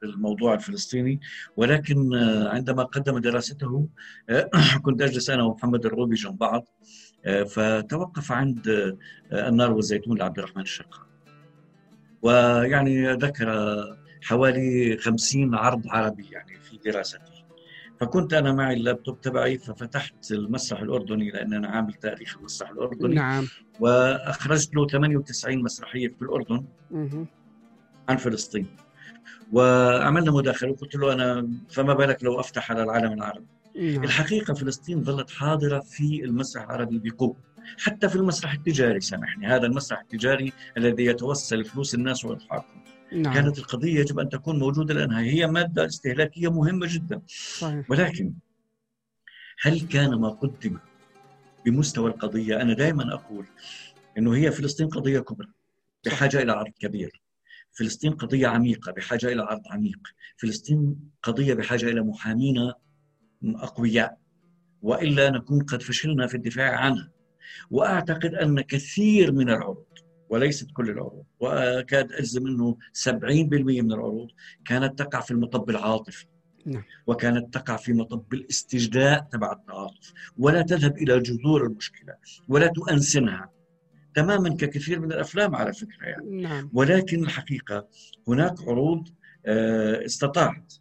[0.03, 1.19] للموضوع الفلسطيني
[1.57, 2.15] ولكن
[2.47, 3.87] عندما قدم دراسته
[4.85, 6.67] كنت أجلس أنا ومحمد الروبي جنب بعض
[7.47, 8.95] فتوقف عند
[9.31, 10.99] النار والزيتون لعبد الرحمن الشقا
[12.21, 13.47] ويعني ذكر
[14.21, 17.43] حوالي 50 عرض عربي يعني في دراستي
[17.99, 23.15] فكنت أنا معي اللابتوب تبعي ففتحت المسرح الأردني لأن أنا عامل تاريخ المسرح الأردني.
[23.15, 23.47] نعم.
[23.79, 26.65] وأخرجت له 98 مسرحية في الأردن
[28.09, 28.67] عن فلسطين.
[29.51, 33.45] وعملنا مداخلة وقلت له أنا فما بالك لو أفتح على العالم العربي
[33.75, 34.03] نعم.
[34.03, 37.35] الحقيقة فلسطين ظلت حاضرة في المسرح العربي بقوة
[37.79, 43.33] حتى في المسرح التجاري سامحني هذا المسرح التجاري الذي يتوسل فلوس الناس واضحاكهم نعم.
[43.33, 47.91] كانت القضية يجب أن تكون موجودة لانها هي مادة استهلاكية مهمة جدا صحيح.
[47.91, 48.33] ولكن
[49.61, 50.77] هل كان ما قدم
[51.65, 53.45] بمستوى القضية أنا دائما أقول
[54.17, 55.47] إنه هي فلسطين قضية كبرى
[56.05, 57.21] بحاجة إلى عرض كبير
[57.73, 59.99] فلسطين قضية عميقة بحاجة إلى عرض عميق.
[60.37, 62.71] فلسطين قضية بحاجة إلى محامين
[63.45, 64.17] أقوياء.
[64.81, 67.11] وإلا نكون قد فشلنا في الدفاع عنها.
[67.71, 69.85] وأعتقد أن كثير من العروض
[70.29, 74.27] وليست كل العروض وأكاد أجزم أنه 70% من العروض
[74.65, 76.25] كانت تقع في المطب العاطفي.
[76.65, 76.83] نعم.
[77.07, 80.13] وكانت تقع في مطب الاستجداء تبع التعاطف.
[80.37, 82.15] ولا تذهب إلى جذور المشكلة
[82.47, 83.49] ولا تؤنسنها.
[84.15, 86.41] تماما ككثير من الأفلام على فكرة يعني.
[86.41, 86.69] نعم.
[86.73, 87.87] ولكن الحقيقة
[88.27, 89.07] هناك عروض
[89.45, 90.73] آه، استطاعت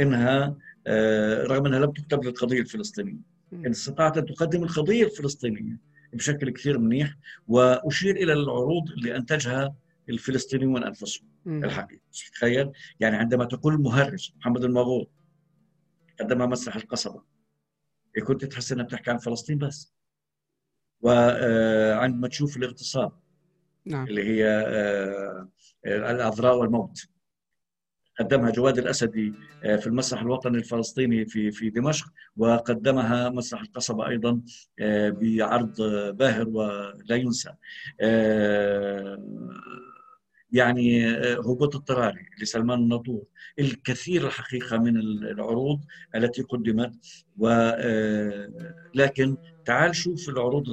[0.00, 0.56] إنها
[0.86, 3.20] آه، رغم إنها لم تكتب للقضية الفلسطينية.
[3.52, 5.78] ان استطاعت أن تقدم القضية الفلسطينية
[6.12, 7.16] بشكل كثير منيح
[7.48, 9.74] وأشير إلى العروض اللي أنتجها
[10.08, 11.28] الفلسطينيون أنفسهم.
[11.46, 12.00] الحقيقة
[12.34, 15.06] تخيل يعني عندما تقول المهرج محمد المغول
[16.20, 17.22] قدمها مسرح القصبة
[18.26, 19.94] كنت تحس إنها بتحكي عن فلسطين بس؟
[21.02, 23.12] وعندما آه، تشوف الاغتصاب
[23.86, 24.06] نعم.
[24.06, 25.48] اللي هي آه،
[25.86, 27.08] العذراء والموت
[28.20, 29.34] قدمها جواد الأسدي
[29.64, 34.40] آه، في المسرح الوطني الفلسطيني في في دمشق وقدمها مسرح القصبة أيضا
[35.10, 35.82] بعرض
[36.16, 37.50] باهر ولا ينسى
[40.52, 41.06] يعني
[41.38, 43.24] هبوط اضطراري لسلمان الناطور
[43.58, 45.80] الكثير الحقيقة من العروض
[46.14, 46.92] التي قدمت
[47.38, 50.64] ولكن تعال شوف العروض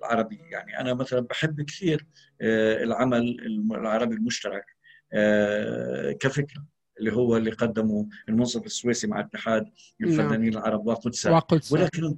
[0.00, 0.42] العربية.
[0.42, 2.06] يعني أنا مثلا بحب كثير
[2.40, 3.36] آه، العمل
[3.70, 4.64] العربي المشترك
[5.12, 6.66] آه، كفكرة
[7.00, 9.64] اللي هو اللي قدمه المنصف السويسي مع اتحاد
[10.00, 10.62] الفنانين نعم.
[10.62, 11.30] العرب وقدسا
[11.72, 12.16] ولكن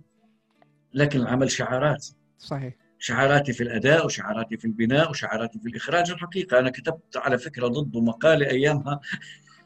[0.95, 2.07] لكن العمل شعارات.
[2.39, 2.88] صحيح.
[2.99, 6.11] شعاراتي في الأداء وشعاراتي في البناء وشعاراتي في الإخراج.
[6.11, 9.01] الحقيقة أنا كتبت على فكرة ضده مقالة أيامها.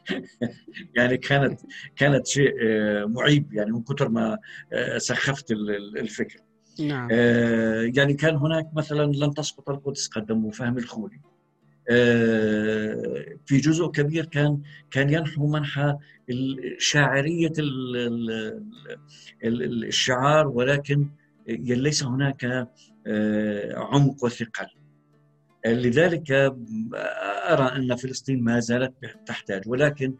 [0.97, 1.59] يعني كانت
[1.95, 4.37] كانت شيء آه، معيب يعني من كثر ما
[4.97, 6.41] سخفت الفكرة
[6.79, 7.07] نعم.
[7.11, 11.21] آه يعني كان هناك مثلا لن تسقط القدس قدموا فهم الخولي.
[11.89, 14.61] آه في جزء كبير كان
[14.91, 15.97] كان ينحو منحى
[16.77, 17.53] شاعريه
[19.43, 21.09] الشعار ولكن
[21.47, 22.71] ليس هناك آه
[23.75, 24.67] عمق وثقل
[25.65, 26.31] لذلك
[27.49, 28.93] أرى أن فلسطين ما زالت
[29.25, 30.15] تحتاج ولكن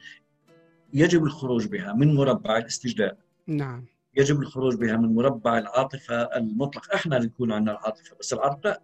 [0.93, 3.17] يجب الخروج بها من مربع الاستجداء
[3.47, 8.59] نعم يجب الخروج بها من مربع العاطفة المطلق، إحنا اللي يكون عندنا العاطفة بس العرب
[8.65, 8.81] لا.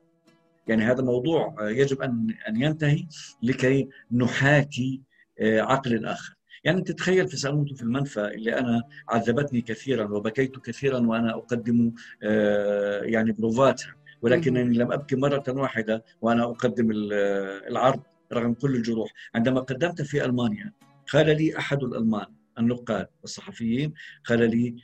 [0.67, 3.07] يعني هذا موضوع يجب ان أن ينتهي
[3.43, 5.01] لكي نحاكي
[5.39, 6.35] آه، عقل الآخر.
[6.63, 11.91] يعني تتخيل في سأموت في المنفى اللي أنا عذبتني كثيرا وبكيت كثيرا وأنا أقدم
[12.23, 18.01] آه، يعني بروفاتها ولكنني لم أبكي مرة واحدة وأنا أقدم العرض
[18.33, 19.11] رغم كل الجروح.
[19.35, 20.73] عندما قدمت في ألمانيا
[21.13, 22.25] قال لي أحد الألمان
[22.59, 23.93] النقاد الصحفيين
[24.25, 24.75] قال لي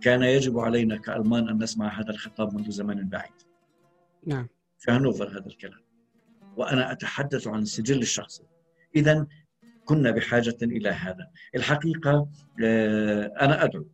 [0.00, 3.32] كان يجب علينا كألمان أن نسمع هذا الخطاب منذ زمن بعيد.
[4.26, 4.48] نعم.
[4.78, 5.80] في هانوفر هذا الكلام.
[6.56, 8.42] وأنا أتحدث عن السجل الشخصي
[8.96, 9.26] إذا
[9.84, 12.28] كنا بحاجة إلى هذا الحقيقة
[12.64, 13.86] آه، أنا أدعو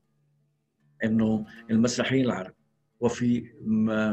[1.05, 2.55] أنه المسرحيين العرب
[3.01, 3.41] وفي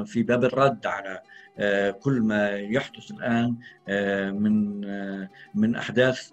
[0.06, 1.22] في باب الرد على
[1.58, 3.56] آه، كل ما يحدث الآن
[3.88, 4.82] آه، من
[5.56, 6.32] من أحداث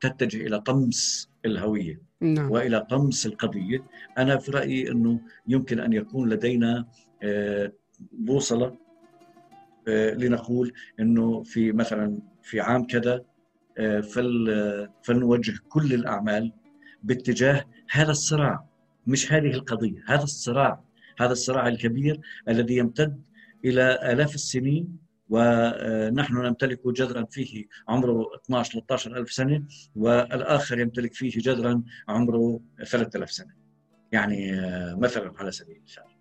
[0.00, 2.50] تتجه إلى طمس الهوية نعم.
[2.50, 3.82] وإلى طمس القضية
[4.18, 6.86] أنا في رأيي إنه يمكن أن يكون لدينا
[8.12, 8.76] بوصلة
[9.88, 13.24] لنقول إنه في مثلا في عام كذا
[15.02, 16.52] فلنوجه كل الأعمال
[17.02, 18.66] باتجاه هذا الصراع.
[19.06, 20.84] مش هذه القضية هذا الصراع
[21.18, 23.22] هذا الصراع الكبير الذي يمتد
[23.64, 24.98] إلى آلاف السنين
[25.28, 29.62] ونحن نمتلك جذرا فيه عمره 12 13 ألف سنة
[29.96, 33.54] والآخر يمتلك فيه جذرا عمره 3000 سنة.
[34.12, 36.15] يعني آه، مثلا على سبيل المثال.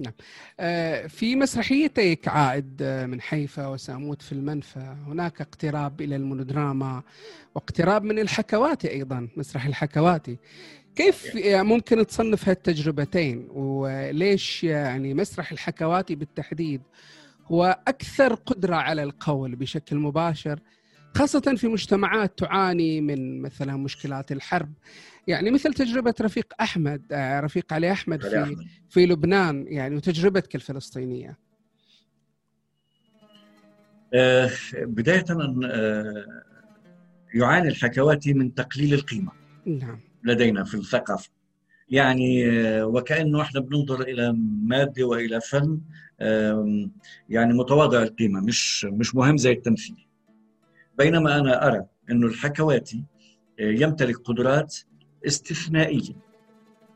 [0.00, 0.12] نعم.
[0.60, 4.96] آه، في مسرحيتيك عائد آه، من حيفا وساموت في المنفى.
[5.06, 7.02] هناك اقتراب إلى المونودراما
[7.54, 10.38] واقتراب من الحكواتي أيضا مسرح الحكواتي.
[10.96, 16.82] كيف ممكن تصنف هالتجربتين؟ وليش يعني مسرح الحكواتي بالتحديد
[17.46, 20.60] هو أكثر قدرة على القول بشكل مباشر
[21.14, 24.72] خاصة في مجتمعات تعاني من مثلا مشكلات الحرب.
[25.26, 28.56] يعني مثل تجربة رفيق أحمد آه، رفيق علي أحمد في,
[28.88, 31.38] في لبنان يعني وتجربتك الفلسطينية.
[34.14, 35.24] آه بداية
[35.64, 36.24] آه
[37.34, 39.32] يعاني الحكواتي من تقليل القيمة
[39.66, 40.00] نعم.
[40.24, 41.30] لدينا في الثقافة.
[41.88, 42.44] يعني
[42.82, 45.80] وكأنه إحنا بننظر إلى مادة وإلى فن
[47.28, 50.09] يعني متواضع القيمة مش مش مهم زي التمثيل.
[51.00, 53.04] بينما أنا أرى انه الحكواتي
[53.58, 54.76] يمتلك قدرات
[55.26, 56.14] استثنائية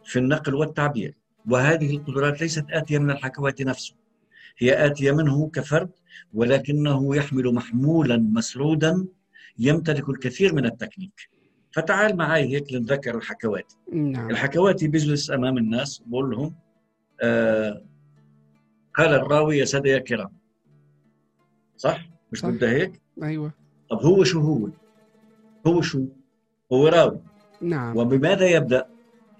[0.04, 1.14] في النقل والتعبير
[1.50, 3.94] وهذه القدرات ليست آتية من الحكواتي نفسه.
[4.58, 5.90] هي آتية منه كفرد
[6.34, 9.06] ولكنه يحمل محمولا مسرودا
[9.58, 11.28] يمتلك الكثير من التكنيك.
[11.72, 14.30] فتعال معي هيك نتذكر الحكواتي نعم.
[14.30, 16.54] الحكواتي بيجلس أمام الناس بقول لهم
[17.20, 17.84] آه
[18.94, 20.32] قال الراوي يا سادة يا كرام.
[21.76, 22.48] صح؟ مش صح.
[22.48, 23.63] بدها هيك؟ أيوه.
[23.94, 24.68] طب هو شو هو؟
[25.66, 26.04] هو شو؟
[26.72, 27.20] هو راوي.
[27.60, 27.96] نعم.
[27.96, 28.86] وبماذا يبدأ؟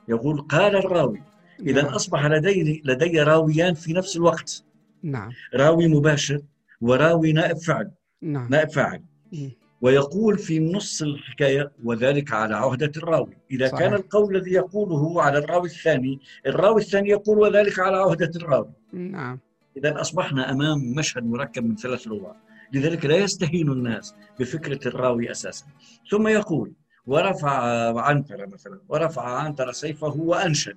[0.09, 1.23] يقول قال الراوي.
[1.61, 1.95] إذا نعم.
[1.95, 4.65] أصبح لدي لدي راويان في نفس الوقت.
[5.03, 5.31] نعم.
[5.55, 6.41] راوي مباشر
[6.81, 7.91] وراوي نائب فعل
[8.23, 8.49] نعم.
[8.51, 9.03] نائب فاعل.
[9.33, 9.51] مم.
[9.81, 13.37] ويقول في نص الحكاية وذلك على عهدة الراوي.
[13.51, 13.81] إذا صحيح.
[13.81, 18.71] كان القول الذي يقوله على الراوي الثاني الراوي الثاني يقول وذلك على عهدة الراوي.
[18.93, 19.39] نعم.
[19.77, 22.37] إذا أصبحنا أمام مشهد مركب من ثلاث لغات.
[22.73, 25.67] لذلك لا يستهين الناس بفكرة الراوي أساسا.
[26.11, 26.73] ثم يقول
[27.07, 27.61] ورفع
[28.01, 30.77] عنترة مثلا ورفع عنترة سيفه وأنشد.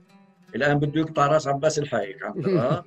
[0.55, 2.85] الآن بده يقطع رأس عباس الحايك عنترة آه؟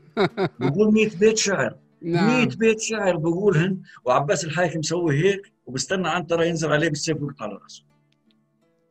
[0.61, 1.77] بقول 100 بيت شعر.
[2.03, 7.47] 100 نعم بيت شعر بقولهن وعباس الحايك مسوي هيك وبستنى عنترة ينزل عليه بالسيف ويقطع
[7.47, 7.83] رأسه.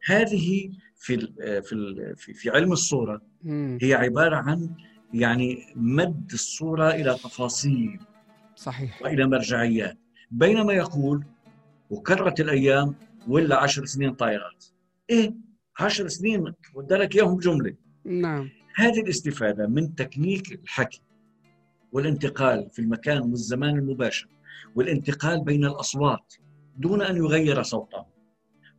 [0.06, 3.78] هذه في ال في ال في علم الصورة مم.
[3.82, 4.70] هي عبارة عن
[5.14, 8.00] يعني مد الصورة إلى تفاصيل.
[8.60, 9.02] صحيح.
[9.02, 9.98] وإلى مرجعيات.
[10.32, 11.26] بينما يقول
[11.90, 12.96] وكرت الأيام
[13.28, 14.66] ولا عشر سنين طائرات.
[15.10, 15.34] إيه
[15.80, 17.74] عشر سنين ودلك إياهم جمله
[18.06, 18.50] نعم.
[18.76, 21.02] هذه الاستفادة من تكنيك الحكي
[21.92, 24.28] والانتقال في المكان والزمان المباشر
[24.76, 26.34] والانتقال بين الأصوات
[26.78, 28.06] دون أن يغير صوته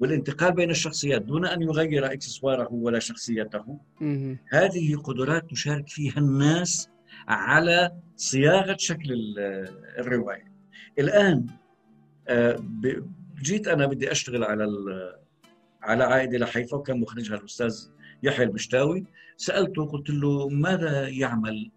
[0.00, 3.78] والانتقال بين الشخصيات دون أن يغير إكسسواره ولا شخصيته.
[4.00, 4.38] مم.
[4.52, 6.88] هذه قدرات تشارك فيها الناس
[7.28, 9.38] على صياغة شكل ال-
[9.98, 10.52] الرواية.
[10.98, 11.46] الآن
[12.28, 12.56] آه،
[13.42, 14.66] جيت أنا بدي أشتغل على
[15.82, 17.74] على عائدة لحيفا وكان مخرجها الأستاذ
[18.22, 19.04] يحيى البشتاوي
[19.36, 21.70] سألته قلت له ماذا يعمل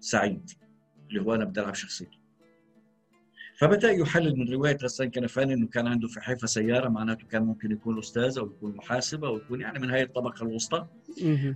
[0.00, 0.50] سعيد
[1.08, 2.18] اللي هو أنا بدي ألعب شخصيته
[3.58, 7.70] فبدأ يحلل من رواية غسان كنفاني إنه كان عنده في حيفا سيارة معناته كان ممكن
[7.72, 10.86] يكون أستاذ أو يكون محاسب أو يكون يعني من هاي الطبقة الوسطى.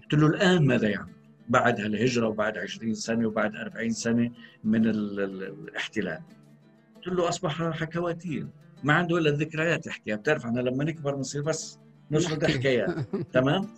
[0.02, 1.12] قلت له الآن ماذا يعمل؟
[1.48, 4.30] بعد هالهجرة وبعد 20 سنة وبعد 40 سنة
[4.64, 6.20] من ال ال الاحتلال.
[6.96, 8.48] قلت له أصبح حكواتيا.
[8.84, 11.78] ما عنده إلا الذكريات يحكيها، بتعرف إحنا لما نكبر بنصير بس
[12.10, 12.46] نسرد.
[12.46, 12.90] حكايات.
[13.32, 13.68] تمام؟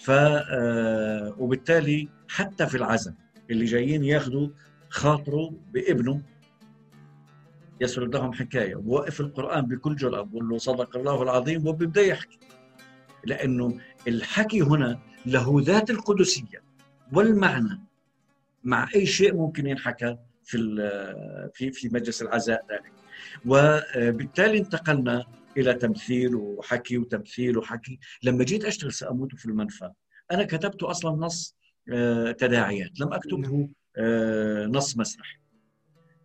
[0.00, 3.14] ف آه، وبالتالي حتى في العزم
[3.50, 4.48] اللي جايين ياخذوا
[4.88, 6.22] خاطره بابنه
[7.80, 8.76] يسرد لهم حكاية.
[8.76, 10.22] ووقف القرآن بكل جرأة.
[10.22, 12.38] بقول له صدق الله العظيم وبيبدأ يحكي.
[13.24, 16.69] لأنه الحكي هنا له ذات القدسية.
[17.12, 17.80] والمعنى
[18.64, 20.58] مع أي شيء ممكن ينحكى في
[21.54, 22.92] في في مجلس العزاء ذلك.
[23.46, 25.24] وبالتالي انتقلنا
[25.56, 27.98] إلى تمثيل وحكي وتمثيل وحكي.
[28.22, 29.90] لما جيت أشتغل سأموت في المنفى.
[30.30, 31.56] أنا كتبت أصلا نص
[31.92, 33.00] آه، تداعيات.
[33.00, 35.38] لم أكتبه آه، نص مسرحي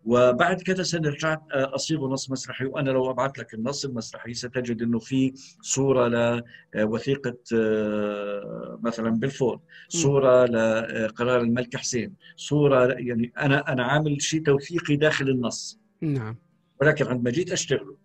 [0.05, 4.81] وبعد كذا سنه رجعت آه، اصيغه نص مسرحي وأنا لو أبعث لك النص المسرحي ستجد
[4.81, 6.41] إنه في صورة
[6.75, 14.95] لوثيقه آه، مثلا بلفور صورة لقرار الملك حسين صورة يعني أنا أنا عامل شيء توثيقي
[14.95, 15.79] داخل النص.
[16.01, 16.37] نعم.
[16.81, 17.97] ولكن عندما جيت اشتغله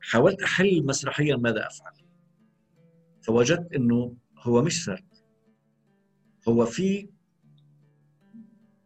[0.00, 1.92] حاولت أحل مسرحيا ماذا أفعل؟
[3.22, 5.04] فوجدت إنه هو مش سرد.
[6.48, 7.08] هو في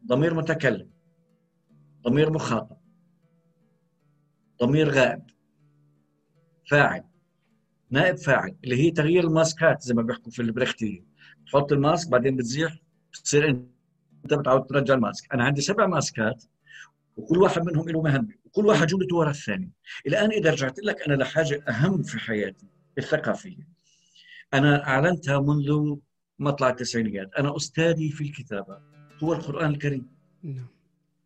[0.06, 0.91] ضمير متكلم.
[2.02, 2.76] ضمير مخاطب
[4.62, 5.22] ضمير غائب
[6.70, 7.04] فاعل
[7.90, 11.04] نائب فاعل اللي هي تغيير الماسكات زي ما بيحكوا في البريختية
[11.46, 12.78] تحط الماسك بعدين بتزيح
[13.12, 13.48] بتصير
[14.24, 15.34] أنت بتعود ترجع الماسك.
[15.34, 16.44] أنا عندي سبع ماسكات
[17.16, 19.70] وكل واحد منهم له مهمه وكل واحد جملته ورا الثاني.
[20.06, 22.66] الآن إذا رجعت لك أنا لحاجه أهم في حياتي
[22.98, 23.68] الثقافية.
[24.54, 25.96] أنا أعلنتها منذ
[26.38, 27.34] مطلع التسعينيات.
[27.34, 28.78] أنا أستاذي في الكتابة.
[29.22, 30.10] هو القرآن الكريم.
[30.42, 30.66] نعم.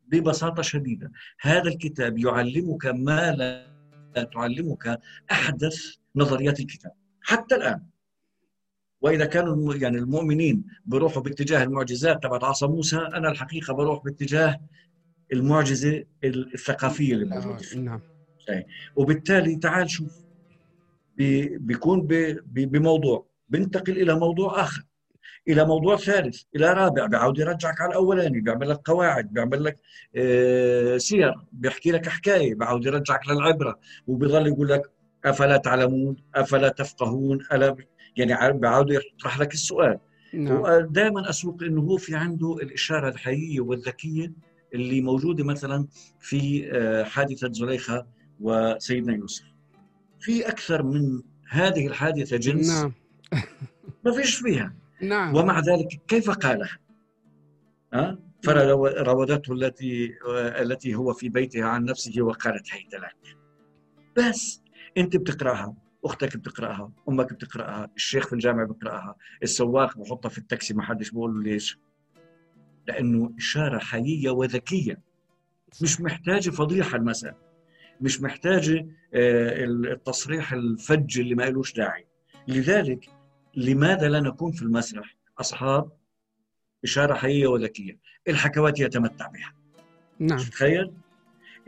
[0.09, 1.12] ببساطة شديدة.
[1.40, 5.00] هذا الكتاب يعلمك ما لا تعلمك
[5.30, 6.92] أحدث نظريات الكتاب
[7.22, 7.82] حتى الآن.
[9.00, 14.61] وإذا كانوا يعني المؤمنين بيروحوا باتجاه المعجزات تبعت عصا موسى أنا الحقيقة بروح باتجاه
[15.32, 17.57] المعجزة الثقافية اللي موجودة.
[17.57, 18.00] فيه نعم
[18.96, 20.24] وبالتالي تعال شوف
[21.16, 22.07] بي- بيكون
[22.46, 24.86] بموضوع بنتقل إلى موضوع آخر.
[25.49, 27.07] إلى موضوع ثالث إلى رابع.
[27.07, 29.76] بيعود يرجعك على الأولاني بيعمل لك قواعد بيعمل لك
[30.16, 32.55] آه، سير بيحكي لك حكاية.
[32.55, 34.90] بيعود يرجعك للعبرة وبيظل يقول لك
[35.24, 37.76] أفلا تعلمون؟ أفلا تفقهون؟ ألا
[38.16, 39.99] يعني بيعود يطرح لك السؤال.
[40.34, 40.61] نعم.
[40.61, 44.32] ودائما أسوق إنه هو في عنده الإشارة الحقيقية والذكية
[44.74, 45.86] اللي موجودة مثلا
[46.20, 48.07] في آه، حادثة زليخة
[48.40, 49.44] وسيدنا يوسف.
[50.20, 52.92] في أكثر من هذه الحادثة جنس؟ نعم.
[54.05, 54.74] ما فيش فيها.
[55.03, 55.36] نعم.
[55.36, 56.78] ومع ذلك كيف قالها؟
[57.92, 63.36] ها؟ فراودته التي التي هو في بيتها عن نفسه وقالت هيت لك
[64.16, 64.62] بس
[64.97, 65.74] انت بتقراها
[66.05, 71.34] أختك بتقراها أمك بتقراها الشيخ في الجامعة بيقراها السواق بحطها في التاكسي ما حدش بيقول
[71.34, 71.78] له ليش؟
[72.88, 75.01] لأنه إشارة حييه وذكية.
[75.82, 77.34] مش محتاجه فضيحة المسألة.
[78.01, 82.07] مش محتاجه آه، التصريح الفج اللي ما لهش داعي.
[82.49, 83.09] لذلك
[83.57, 85.92] لماذا لا نكون في المسرح؟ أصحاب
[86.84, 87.98] إشارة حييه وذكية.
[88.28, 89.52] الحكوات يتمتع بها؟
[90.18, 90.38] نعم.
[90.38, 90.92] تخيل؟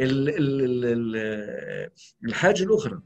[0.00, 1.90] ال- ال- ال-
[2.24, 3.00] الحاجة الأخرى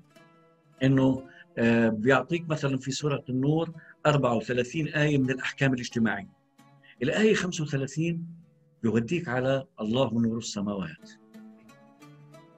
[0.83, 1.29] إنه
[1.59, 3.73] آه، بيعطيك مثلا في سورة النور
[4.07, 6.29] 34 آية من الأحكام الاجتماعية.
[7.03, 8.27] الآية 35
[8.85, 11.11] يوديك على الله نور السماوات.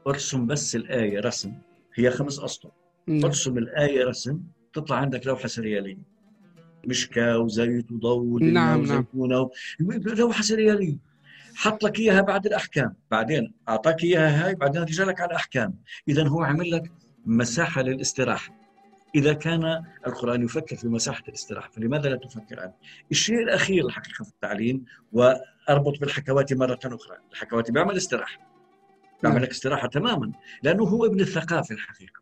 [0.06, 1.52] ارسم بس الآية رسم.
[1.94, 2.70] هي خمس أسطر.
[3.06, 3.24] نعم.
[3.24, 4.40] ارسم الآية رسم.
[4.72, 6.13] تطلع عندك لوحة سريالية.
[6.88, 8.80] مشكا وزيت وضوء نعم، نعم.
[8.80, 9.50] وزيتونه و...
[10.06, 10.96] لوحه سرياليه
[11.54, 12.94] حط لك إياها بعد الأحكام.
[13.10, 15.74] بعدين أعطاك إياها هاي بعدين رجع لك على الأحكام.
[16.08, 16.92] اذا هو عمل لك
[17.26, 18.54] مساحة للاستراحة.
[19.14, 22.74] إذا كان القرآن يفكر في مساحة الاستراحة فلماذا لا تفكر انت
[23.10, 27.16] الشيء الأخير الحقيقة في التعليم وأربط بالحكواتي مرة أخرى.
[27.32, 28.38] الحكواتي بيعمل استراحة.
[29.22, 30.32] بيعمل لك استراحة تماما
[30.62, 32.20] لأنه هو ابن الثقافة الحقيقة.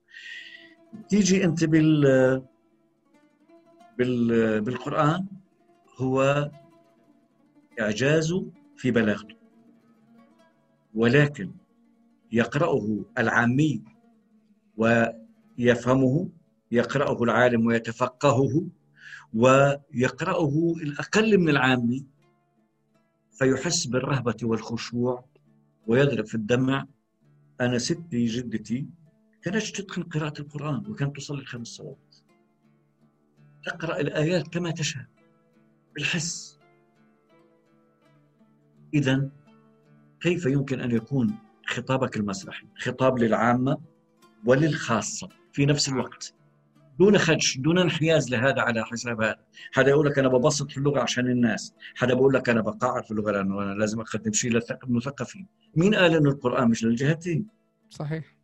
[1.08, 2.42] تيجي أنت بال
[3.98, 5.26] بال بالقرآن
[5.96, 6.50] هو
[7.80, 8.34] إعجاز
[8.76, 9.36] في بلاغته.
[10.94, 11.52] ولكن
[12.32, 13.82] يقرأه العامي
[14.76, 16.28] ويفهمه
[16.70, 18.66] يقرأه العالم ويتفقهه
[19.34, 22.06] ويقرأه الأقل من العامي
[23.32, 25.24] فيحس بالرهبة والخشوع
[25.86, 26.86] ويضرب في الدمع.
[27.60, 28.86] أنا ستي جدتي
[29.42, 32.11] كانت تتقن قراءة القرآن وكانت تصلي الخمس صلوات.
[33.64, 35.04] تقرأ الآيات كما تشاء.
[35.94, 36.58] بالحس.
[38.94, 39.30] إذا
[40.20, 43.78] كيف يمكن أن يكون خطابك المسرحي؟ خطاب للعامة
[44.46, 46.34] وللخاصة في نفس الوقت.
[46.98, 49.38] دون خدش دون انحياز لهذا على حساب هذا.
[49.72, 51.74] حدا يقول لك أنا ببسط في اللغة عشان الناس.
[51.94, 55.46] حدا بقول لك أنا بقعر في اللغة لأنه أنا لازم أقدم شيء للمثقفين.
[55.76, 57.46] مين قال أنه القرآن مش للجهتين؟
[57.90, 58.36] صحيح.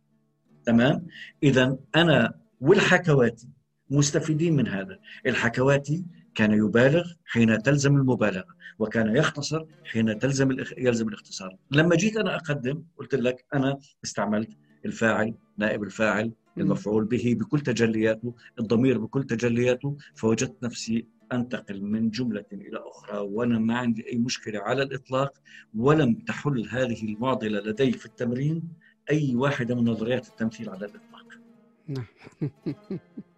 [0.65, 1.07] تمام؟
[1.43, 3.49] إذا أنا والحكواتي
[3.89, 4.99] مستفيدين من هذا.
[5.25, 10.57] الحكواتي كان يبالغ حين تلزم المبالغة وكان يختصر حين تلزم.
[10.77, 11.55] يلزم الاختصار.
[11.71, 14.49] لما جيت أنا أقدم قلت لك أنا استعملت
[14.85, 22.45] الفاعل نائب الفاعل المفعول به بكل تجلياته الضمير بكل تجلياته فوجدت نفسي أنتقل من جملة
[22.53, 25.33] إلى أخرى وأنا ما عندي أي مشكلة على الإطلاق
[25.75, 28.63] ولم تحل هذه المعضلة لدي في التمرين
[29.11, 31.39] أي واحدة من نظريات التمثيل على الإطلاق.
[31.87, 32.05] نعم.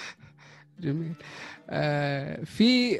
[0.80, 1.12] جميل.
[1.70, 2.98] آه، في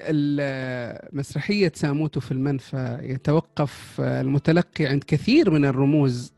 [1.13, 6.33] مسرحية ساموتو في المنفى يتوقف المتلقي عند كثير من الرموز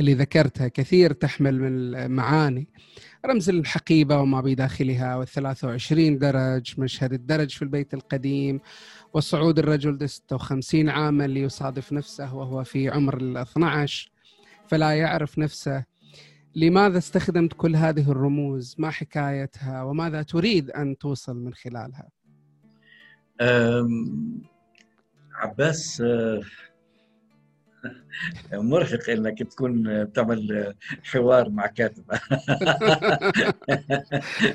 [0.00, 2.68] اللي ذكرتها كثير تحمل من المعاني.
[3.26, 8.60] رمز الحقيبة وما بداخلها والثلاثة وعشرين درج مشهد الدرج في البيت القديم
[9.14, 14.10] وصعود الرجل ل 56 عاما ليصادف نفسه وهو في عمر ال 12
[14.68, 15.84] فلا يعرف نفسه
[16.58, 22.08] لماذا استخدمت كل هذه الرموز؟ ما حكايتها؟ وماذا تريد أن توصل من خلالها؟
[25.34, 26.40] عباس آه،
[28.52, 32.04] مرهق إنك تكون بتعمل حوار مع كاتب.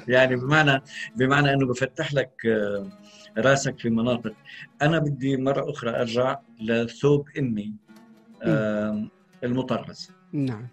[0.08, 0.82] يعني بمعنى
[1.16, 2.89] بمعنى إنه بفتح لك آه،
[3.38, 4.34] راسك في مناطق.
[4.82, 7.74] أنا بدي مرة أخرى أرجع لثوب أمي
[9.43, 10.12] المطرز.
[10.34, 10.68] نعم.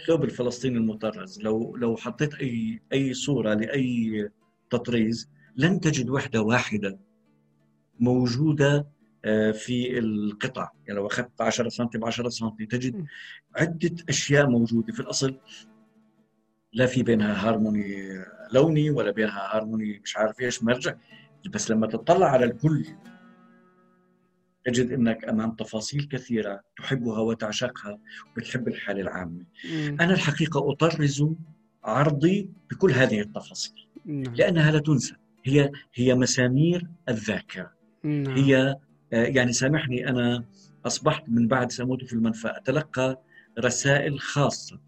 [0.00, 4.28] الثوب الفلسطيني المطرز لو لو حطيت أي أي صورة لأي
[4.70, 6.98] تطريز لن تجد وحدة واحدة
[8.00, 8.86] موجودة
[9.24, 13.06] آه، في القطع يعني لو أخذت 10 سم ب 10 سم تجد.
[13.56, 15.36] عدة أشياء موجودة في الأصل.
[16.72, 18.08] لا في بينها هارموني
[18.52, 20.94] لوني ولا بينها هارموني مش عارف إيش مرجع.
[21.50, 22.86] بس لما تطلع على الكل
[24.70, 27.98] تجد أنك أمام تفاصيل كثيرة تحبها وتعشقها
[28.32, 29.96] وبتحب الحاله العامة مم.
[30.00, 31.24] أنا الحقيقة أطرز
[31.84, 34.34] عرضي بكل هذه التفاصيل نعم.
[34.34, 35.14] لأنها لا تنسى
[35.44, 37.72] هي هي مسامير الذاكرة
[38.04, 38.36] نعم.
[38.36, 38.76] هي
[39.12, 40.44] آه، يعني سامحني أنا
[40.86, 43.22] أصبحت من بعد سأموت في المنفى أتلقى
[43.58, 44.80] رسائل خاصة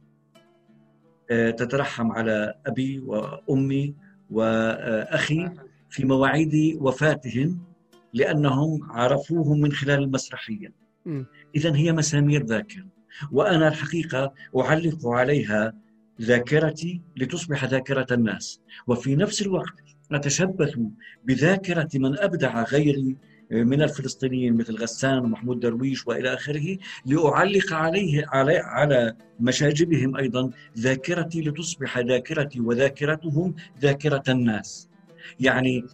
[1.31, 3.95] آه، تترحم على أبي وأمي
[4.31, 5.51] وأخي
[5.91, 7.72] في مواعيد وفاتهم
[8.13, 10.73] لأنهم عرفوهم من خلال المسرحية
[11.07, 11.27] مم.
[11.57, 12.87] إذا هي مسامير ذاكرة
[13.33, 15.75] وأنا الحقيقة أعلق عليها
[16.23, 19.75] ذاكرتي لتصبح ذاكرة الناس وفي نفس الوقت
[20.13, 20.79] أتشبث
[21.25, 23.17] بذاكرة من أبدع غيري
[23.51, 31.41] من الفلسطينيين مثل غسان ومحمود درويش وإلى آخره لأعلق عليه على على مشاجبهم أيضا ذاكرتي
[31.41, 34.89] لتصبح ذاكرتي وذاكرتهم ذاكرة الناس.
[35.41, 35.85] يعني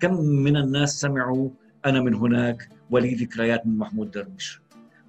[0.00, 1.50] كم من الناس سمعوا
[1.86, 4.60] أنا من هناك ولي ذكريات من محمود درويش.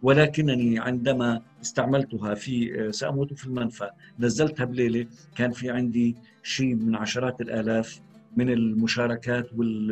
[0.01, 5.05] ولكنني عندما استعملتها في سأموت في المنفى نزلتها بليلة
[5.35, 8.01] كان في عندي شيء من عشرات الآلاف
[8.37, 9.91] من المشاركات وال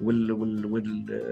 [0.00, 1.22] وال وال, وال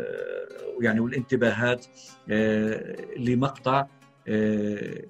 [0.81, 1.87] يعني والانتباهات
[2.31, 3.87] آه، لمقطع
[4.29, 5.05] آه،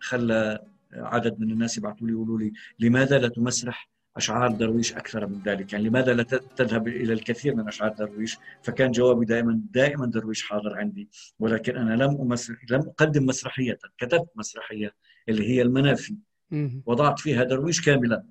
[0.00, 0.58] خلى
[0.92, 5.72] عدد من الناس يبعثوا لي يقولوا لي لماذا لا تمسرح أشعار درويش أكثر من ذلك.
[5.72, 6.22] يعني لماذا لا
[6.56, 11.08] تذهب إلى الكثير من أشعار درويش؟ فكان جوابي دائما دائما درويش حاضر عندي.
[11.38, 14.94] ولكن أنا لم أمسر لم أقدم مسرحية كتبت مسرحية
[15.28, 16.16] اللي هي المنافي.
[16.86, 18.24] وضعت فيها درويش كاملا.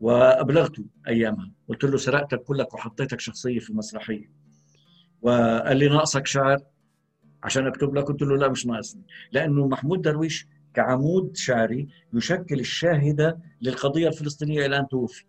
[0.00, 1.52] وابلغته أيامها.
[1.68, 4.30] قلت له سرقتك كلك وحطيتك شخصية في المسرحيه
[5.22, 6.58] وقال لي ناقصك شعر.
[7.42, 9.02] عشان أكتب لك قلت له لا مش ناقصني.
[9.32, 15.24] لأنه محمود درويش كعمود شعري يشكل الشاهدة للقضية الفلسطينية إلى أن توفي.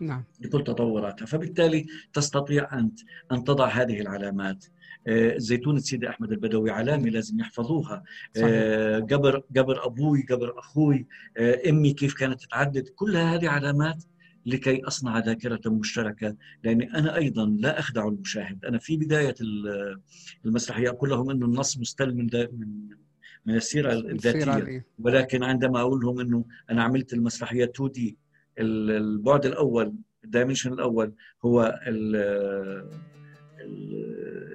[0.00, 0.24] نعم.
[0.40, 1.26] بكل تطوراتها.
[1.26, 3.00] فبالتالي تستطيع أنت
[3.32, 4.64] أن تضع هذه العلامات.
[5.06, 8.02] آه، زيتونة سيدي أحمد البدوي علامة لازم يحفظوها.
[8.36, 8.48] صحيح.
[8.52, 11.06] آه، قبر قبر أبوي قبر أخوي
[11.36, 12.88] آه، أمي كيف كانت تتعدد.
[12.88, 14.04] كل هذه علامات
[14.46, 16.36] لكي أصنع ذاكرة مشتركة.
[16.64, 18.64] لأني أنا أيضا لا أخدع المشاهد.
[18.64, 19.34] أنا في بداية
[20.44, 22.88] المسرحية أقول لهم أنه النص مستل من من
[23.46, 24.86] من السيرة الذاتية.
[24.98, 28.18] ولكن عندما أقول لهم أنه أنا عملت المسرحية 2 دي
[28.58, 29.94] البعد الأول
[30.24, 31.80] الدايمنشن الأول هو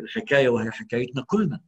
[0.04, 1.62] الحكاية وهي حكايتنا كلنا.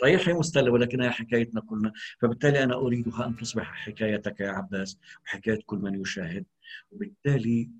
[0.00, 1.92] صحيح هي مستلة ولكنها حكايتنا كلنا.
[2.20, 6.44] فبالتالي أنا أريدها أن تصبح حكايتك يا عباس وحكاية كل من يشاهد.
[6.90, 7.70] وبالتالي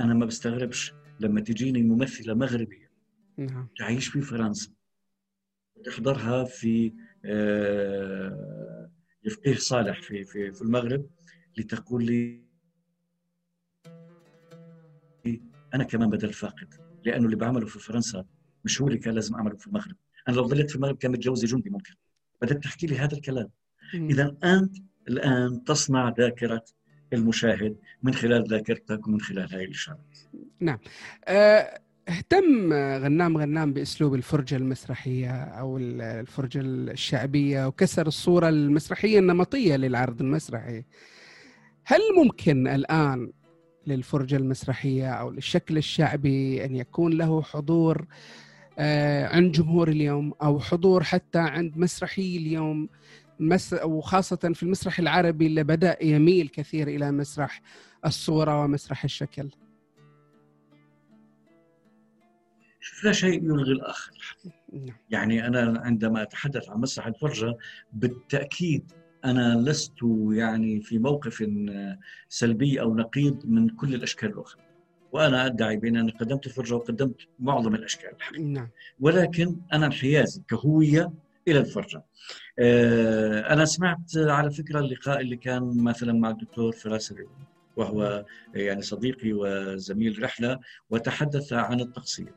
[0.00, 2.90] أنا ما بستغربش لما تجيني ممثلة مغربية
[3.38, 3.68] نعم.
[3.78, 4.70] تعيش في فرنسا
[5.84, 6.92] تحضرها في
[9.24, 11.06] يفقيه آه، صالح في في في المغرب
[11.56, 12.46] لتقول لي
[15.74, 16.74] أنا كمان بدل فاقد
[17.04, 18.24] لأنه اللي بعمله في فرنسا
[18.64, 19.96] مش هو اللي كان لازم أعمله في المغرب.
[20.28, 21.94] أنا لو ظليت في المغرب كان متجوزي جندي ممكن
[22.42, 23.48] بدأت تحكي لي هذا الكلام.
[23.94, 24.76] إذا أنت
[25.08, 26.64] الآن تصنع ذاكرة
[27.12, 30.18] المشاهد من خلال ذاكرتك ومن خلال هاي الإشارات.
[30.60, 30.78] نعم.
[31.24, 40.20] أه اهتم غنام غنام بأسلوب الفرجة المسرحية أو الفرجة الشعبية وكسر الصورة المسرحية النمطية للعرض
[40.20, 40.84] المسرحي.
[41.84, 43.32] هل ممكن الآن
[43.86, 48.06] للفرجة المسرحية أو للشكل الشعبي أن يكون له حضور
[48.78, 52.88] آه، عند جمهور اليوم أو حضور حتى عند مسرحي اليوم؟
[53.84, 57.62] وخاصة في المسرح العربي اللي بدأ يميل كثير إلى مسرح
[58.06, 59.50] الصورة ومسرح الشكل.
[63.04, 64.38] لا شيء يلغي الآخر
[64.72, 64.96] نعم.
[65.10, 67.56] يعني أنا عندما أتحدث عن مسرح الفرجة
[67.92, 68.92] بالتأكيد
[69.24, 69.94] أنا لست
[70.30, 71.44] يعني في موقف
[72.28, 74.62] سلبي أو نقيض من كل الأشكال الأخرى
[75.12, 78.42] وأنا أدعي بأن أنا قدمت الفرجة وقدمت معظم الأشكال الحقيقة.
[78.42, 78.70] نعم.
[79.00, 81.12] ولكن أنا انحيازي كهوية
[81.48, 82.02] إلى الفرجة.
[82.58, 87.14] آه، أنا سمعت على فكرة اللقاء اللي كان مثلا مع الدكتور فراس
[87.76, 88.24] وهو
[88.54, 90.58] يعني صديقي وزميل رحلة
[90.90, 92.32] وتحدث عن التقصير.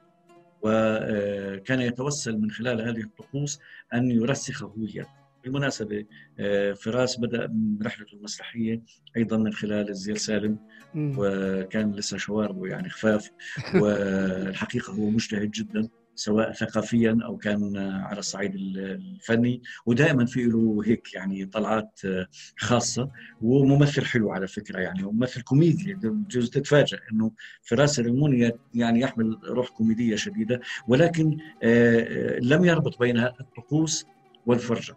[0.61, 3.59] وكان يتوسل من خلال هذه الطقوس
[3.93, 6.05] أن يرسخ هويته بالمناسبة
[6.39, 7.53] آه، فراس بدأ
[7.83, 8.81] رحلته المسرحية
[9.17, 10.57] أيضا من خلال الزير سالم
[10.95, 13.29] وكان لسه شواربه يعني خفاف
[13.75, 15.89] والحقيقة هو مجتهد جدا.
[16.19, 23.09] سواء ثقافيا أو كان على الصعيد الفني ودائما في له هيك يعني طلعات آه، خاصة
[23.41, 25.93] وممثل حلو على فكرة يعني وممثل كوميدي.
[25.93, 33.17] بجوز تتفاجئ إنه فراس الرموني يعني يحمل روح كوميدية شديدة ولكن آه، لم يربط بين
[33.17, 34.05] الطقوس
[34.45, 34.95] والفرجة.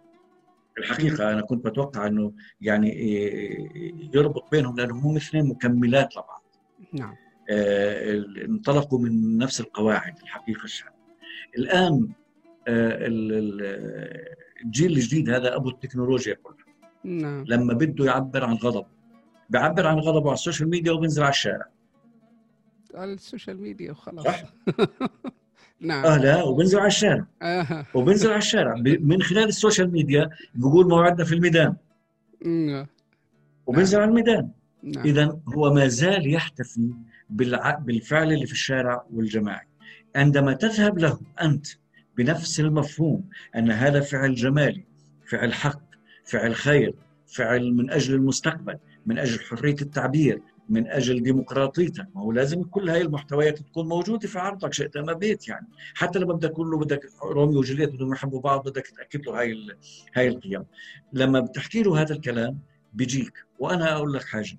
[0.77, 2.89] الحقيقة أنا كنت بتوقع إنه يعني
[4.13, 6.43] يربط بينهم لانهم هم اثنين مكملات لبعض.
[6.93, 7.15] نعم.
[7.49, 10.92] آه، انطلقوا من نفس القواعد الحقيقة الشعب
[11.57, 12.09] الآن
[12.67, 12.97] آه،
[14.63, 16.63] الجيل الجديد هذا أبو التكنولوجيا كلها
[17.03, 17.43] نعم.
[17.47, 18.85] لما بده يعبر عن غضب
[19.49, 21.65] بيعبر عن غضبه على ال social media وبينزل على الشارع.
[22.95, 24.25] على ال social media وخلاص.
[24.25, 24.43] صح.
[25.79, 26.05] نعم.
[26.05, 27.25] آه لا وبنزل على الشارع.
[27.41, 27.85] آه.
[27.93, 28.75] وبنزل على الشارع.
[28.99, 31.75] من خلال ال social media بقول موعدنا في الميدان.
[32.45, 32.87] نعم.
[33.65, 34.49] وبنزل على الميدان.
[34.83, 35.05] نعم.
[35.05, 36.93] اذا هو ما زال يحتفي
[37.29, 37.71] بالع...
[37.71, 39.67] بالفعل اللي في الشارع والجماعي.
[40.15, 41.67] عندما تذهب له أنت
[42.17, 44.85] بنفس المفهوم أن هذا فعل جمالي
[45.29, 45.81] فعل حق
[46.25, 46.95] فعل خير
[47.27, 52.89] فعل من أجل المستقبل من أجل حرية التعبير من أجل ديمقراطيتك ما هو لازم كل
[52.89, 55.67] هاي المحتويات تكون موجودة في عرضك شئت أم أبيت يعني.
[55.93, 59.67] حتى لما بدك تقول له بدك روميو وجولييت بدهم يحبوا بعض بدك تأكد له هاي
[60.15, 60.65] هاي القيم.
[61.13, 62.59] لما بتحكي له هذا الكلام
[62.93, 63.33] بيجيك.
[63.59, 64.57] وأنا أقول لك حاجة.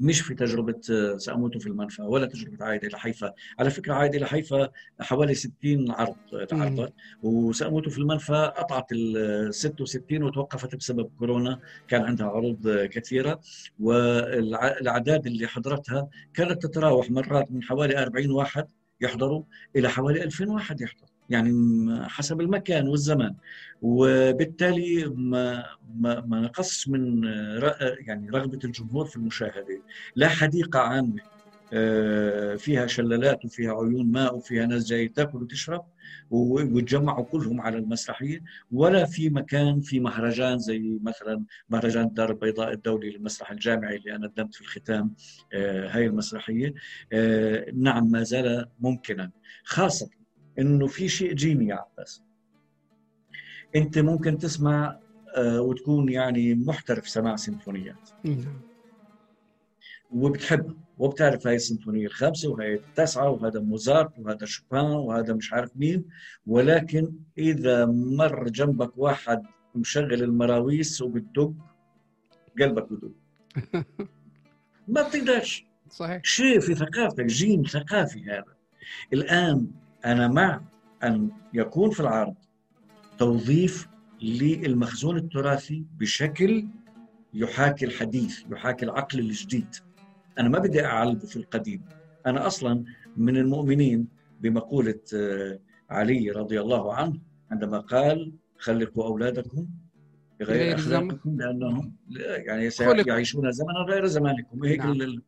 [0.00, 3.32] مش في تجربة آه، سأموت في المنفى ولا تجربة عائدة إلى حيفا.
[3.58, 4.68] على فكرة عائدة إلى حيفا
[5.00, 6.16] حوالي 60 عرض
[6.48, 6.92] تعرضت.
[7.22, 11.60] وسأموت في المنفى قطعت ال 66 وتوقفت بسبب كورونا.
[11.88, 13.40] كان عندها عروض كثيرة.
[13.80, 18.66] والأعداد اللي حضرتها كانت تتراوح مرات من حوالي 40 واحد
[19.00, 19.42] يحضروا
[19.76, 21.06] إلى حوالي 2000 واحد يحضر.
[21.28, 21.52] يعني
[22.08, 23.34] حسب المكان والزمان.
[23.80, 25.64] وبالتالي ما
[25.96, 27.24] ما, ما نقص من
[28.06, 29.82] يعني رغبة الجمهور في المشاهدة.
[30.16, 31.36] لا حديقة عامة
[31.72, 35.86] آه، فيها شلالات وفيها عيون ماء وفيها ناس جاي تاكل وتشرب
[36.30, 43.10] ويتجمعوا كلهم على المسرحية ولا في مكان في مهرجان زي مثلا مهرجان الدار البيضاء الدولي
[43.10, 45.14] للمسرح الجامعي اللي أنا قدمت في الختام
[45.52, 46.74] آه، هاي المسرحية.
[47.12, 49.30] آه، نعم ما زال ممكنا.
[49.64, 50.10] خاصة
[50.58, 52.22] إنه في شيء جيني يا عباس
[53.76, 54.98] أنت ممكن تسمع
[55.36, 58.10] آه، وتكون يعني محترف سماع سيمفونيات.
[58.24, 58.60] نعم.
[60.10, 66.04] وبتحبها وبتعرف هاي السيمفونية الخامسة وهي التاسعة وهذا موزارت وهذا شوبان وهذا مش عارف مين.
[66.46, 69.42] ولكن إذا مر جنبك واحد
[69.74, 71.52] مشغل المراويس وبتدق
[72.60, 73.10] قلبك بدق.
[74.88, 75.66] ما بتقدرش.
[75.90, 76.24] صحيح.
[76.24, 78.56] شيء في ثقافتك جين ثقافي هذا.
[79.12, 79.66] الآن
[80.06, 80.60] أنا مع
[81.04, 82.34] أن يكون في العرض
[83.18, 83.88] توظيف
[84.22, 86.66] للمخزون التراثي بشكل
[87.34, 89.76] يحاكي الحديث يحاكي العقل الجديد.
[90.38, 91.82] أنا ما بدي أعلبه في القديم.
[92.26, 92.84] أنا أصلا
[93.16, 94.08] من المؤمنين
[94.40, 95.58] بمقولة آه،
[95.90, 97.18] علي رضي الله عنه
[97.50, 99.66] عندما قال خلقوا أولادكم
[100.40, 104.64] بغير أخلاقكم لأنهم يعني سيعيشون زمنا غير زمانكم.
[104.64, 105.22] هيك نعم.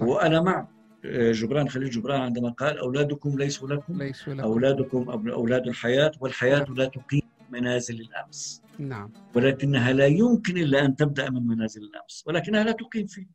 [0.00, 0.68] وأنا مع.
[1.12, 4.42] جبران خليل جبران عندما قال أولادكم ليسوا لكم, ليسوا لكم.
[4.42, 11.30] أولادكم أولاد الحياة والحياة لا تقيم منازل الأمس نعم ولكنها لا يمكن إلا أن تبدأ
[11.30, 13.26] من منازل الأمس ولكنها لا تقيم فيه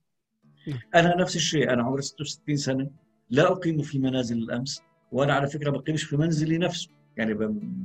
[0.67, 0.79] نعم.
[0.95, 2.89] أنا نفس الشيء أنا عمري 66 سنة
[3.29, 4.81] لا أقيم في منازل الأمس
[5.11, 7.37] وأنا على فكرة بقيمش في منزلي نفسه يعني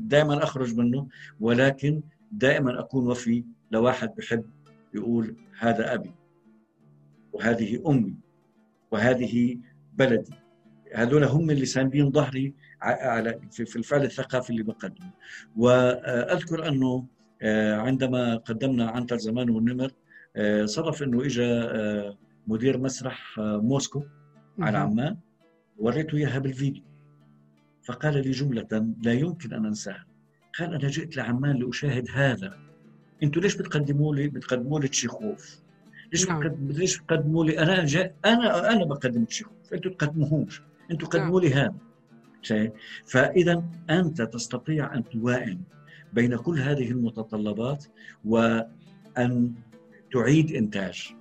[0.07, 1.09] دائما أخرج منه
[1.41, 2.03] ولكن
[2.33, 4.45] دائما أكون وفي لواحد بحب
[4.95, 6.15] يقول هذا أبي
[7.33, 8.15] وهذه أمي
[8.91, 9.59] وهذه
[9.99, 10.35] بلدي.
[10.95, 15.11] هذول هم اللي ساندين ظهري على في الفعل الثقافي اللي بقدمه.
[15.57, 17.07] وأذكر أنه
[17.43, 19.91] آه، عندما قدمنا عنتر زمان والنمر
[20.37, 24.03] آه، صرف أنه اجى آه، مدير مسرح موسكو
[24.59, 25.17] على عمان
[25.79, 26.83] وريته إياها بالفيديو.
[27.83, 30.07] فقال لي جملة لا يمكن أن أنساها.
[30.59, 32.59] قال أنا جئت لعمان لأشاهد هذا.
[33.23, 35.64] أنتم ليش بتقدموا لي بتقدموا لي تشيخوف؟
[36.13, 36.43] ليش نعم.
[36.69, 40.63] ليش بتقدموا لي؟ أنا جاي أنا أنا بقدم تشيخوف أنتم تقدموهوش.
[40.91, 41.75] أنتم قدموا لي هذا
[42.43, 42.73] شيء.
[43.07, 45.61] فإذا أنت تستطيع أن توائم
[46.13, 47.85] بين كل هذه المتطلبات
[48.25, 49.55] وأن
[50.13, 51.15] تعيد إنتاج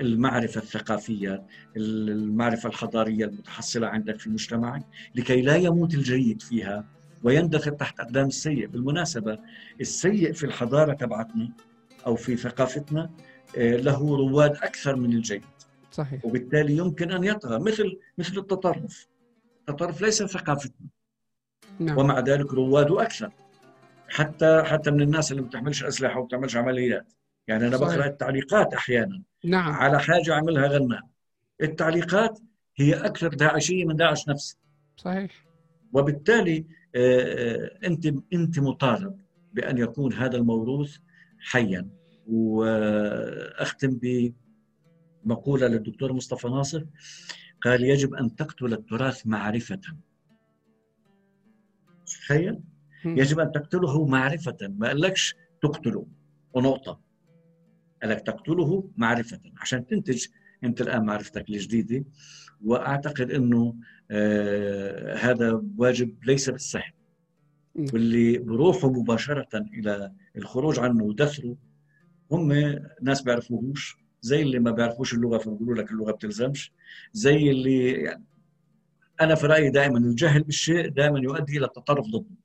[0.00, 1.42] المعرفة الثقافية
[1.76, 4.82] المعرفة الحضارية المتحصلة عندك في مجتمعك
[5.14, 6.84] لكي لا يموت الجيد فيها
[7.22, 8.66] ويندثر تحت أقدام السيء.
[8.66, 9.38] بالمناسبة
[9.80, 11.48] السيء في الحضارة تبعتنا
[12.06, 13.10] أو في ثقافتنا
[13.56, 15.42] له رواد أكثر من الجيد.
[15.92, 16.24] صحيح.
[16.24, 19.08] وبالتالي يمكن أن يطغى مثل مثل التطرف.
[19.68, 20.86] التطرف ليس ثقافتنا
[21.78, 21.98] نعم.
[21.98, 23.30] ومع ذلك رواده أكثر.
[24.08, 27.12] حتى حتى من الناس اللي ما بتعملش أسلحة وما بتعملش عمليات.
[27.48, 29.22] يعني أنا بقرأ التعليقات أحيانا.
[29.44, 29.72] نعم.
[29.72, 31.00] على حاجة عملها غنى
[31.62, 32.38] التعليقات
[32.76, 34.56] هي أكثر داعشية من داعش نفسه.
[34.96, 35.44] صحيح.
[35.92, 39.20] وبالتالي آه، آه، أنت أنت مطالب
[39.52, 40.96] بأن يكون هذا الموروث
[41.40, 41.99] حيا.
[42.26, 43.98] وأختم
[45.24, 46.84] مقولة للدكتور مصطفى ناصر.
[47.62, 49.80] قال يجب أن تقتل التراث معرفة.
[52.06, 52.60] تخيل.
[53.04, 54.56] يجب أن تقتله معرفة.
[54.62, 56.06] ما قالكش تقتله.
[56.54, 57.00] ونقطة.
[58.02, 59.40] قال لك تقتله معرفة.
[59.56, 60.26] عشان تنتج
[60.64, 62.04] أنت الآن معرفتك الجديدة.
[62.64, 63.76] وأعتقد أنه
[64.10, 66.92] آه هذا واجب ليس بالسهل.
[67.74, 71.56] واللي بروحوا مباشرة إلى الخروج عنه ودثره
[72.32, 72.52] هم
[73.02, 76.72] ناس بيعرفوهوش زي اللي ما بيعرفوش اللغة فبيقولوا لك اللغة بتلزمش.
[77.12, 78.24] زي اللي يعني
[79.20, 82.36] أنا في رأيي دائما الجهل بالشيء دائما يؤدي إلى التطرف ضده.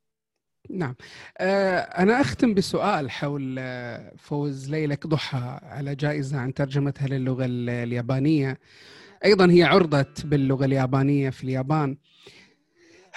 [0.70, 0.96] نعم.
[1.38, 8.60] آه، أنا أختم بسؤال حول آه، فوز ليلك ضحى على جائزة عن ترجمتها للغة اليابانية.
[9.26, 11.98] أيضا هي عرضت باللغة اليابانية في اليابان.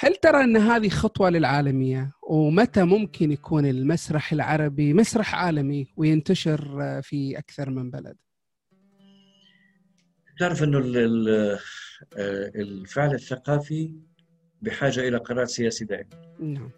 [0.01, 6.61] هل ترى أن هذه خطوة للعالمية ومتى ممكن يكون المسرح العربي مسرح عالمي وينتشر
[7.03, 8.17] في أكثر من بلد؟
[10.39, 10.79] تعرف أنه
[12.57, 13.93] الفعل الثقافي
[14.63, 16.09] بحاجة إلى قرار سياسي دائم.
[16.41, 16.71] نعم.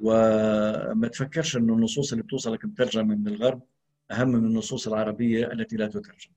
[0.00, 3.62] وما تفكرش أنه النصوص اللي بتوصلك مترجمه من الغرب
[4.10, 6.30] أهم من النصوص العربية التي لا تترجم.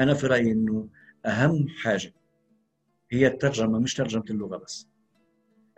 [0.00, 0.88] أنا في رأيي أنه
[1.26, 2.12] أهم حاجة
[3.10, 4.88] هي الترجمة مش ترجمة اللغة بس.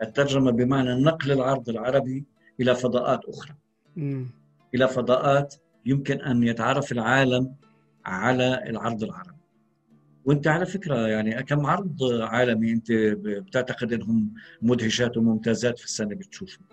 [0.01, 2.25] الترجمة بمعنى نقل العرض العربي
[2.59, 3.55] إلى فضاءات أخرى.
[3.95, 4.25] م.
[4.75, 5.55] إلى فضاءات
[5.85, 7.55] يمكن أن يتعرف العالم
[8.05, 9.41] على العرض العربي.
[10.25, 16.65] وأنت على فكرة يعني كم عرض عالمي أنت بتعتقد إنهم مدهشات وممتازات في السنة بتشوفهم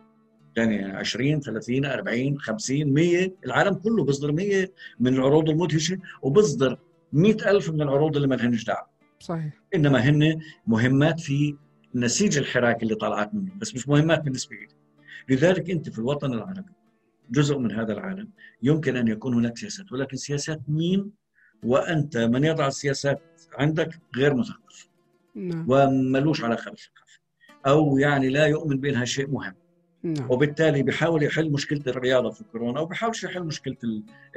[0.57, 4.69] يعني 20 30 40 50 100 العالم كله بيصدر 100
[5.01, 6.79] من العروض المدهشة وبيصدر
[7.13, 9.53] 100000 من العروض اللي ما لهنش دعوة صحيح.
[9.75, 11.57] إنما هن مهمات في
[11.95, 14.69] نسيج الحراك اللي طلعت منه بس مش مهمات بالنسبة لي
[15.29, 16.73] لذلك أنت في الوطن العربي
[17.31, 18.31] جزء من هذا العالم
[18.63, 21.13] يمكن أن يكون هناك سياسات ولكن سياسات مين؟
[21.63, 23.23] وأنت من يضع السياسات
[23.55, 24.89] عندك غير مثقف.
[25.35, 25.67] نعم.
[25.69, 27.21] وملوش علاقة بالثقافة.
[27.67, 29.55] أو يعني لا يؤمن بأنها شيء مهم.
[30.03, 30.31] نعم.
[30.31, 33.77] وبالتالي بيحاول يحل مشكلة الرياضة في كورونا وبيحاولش يحل مشكلة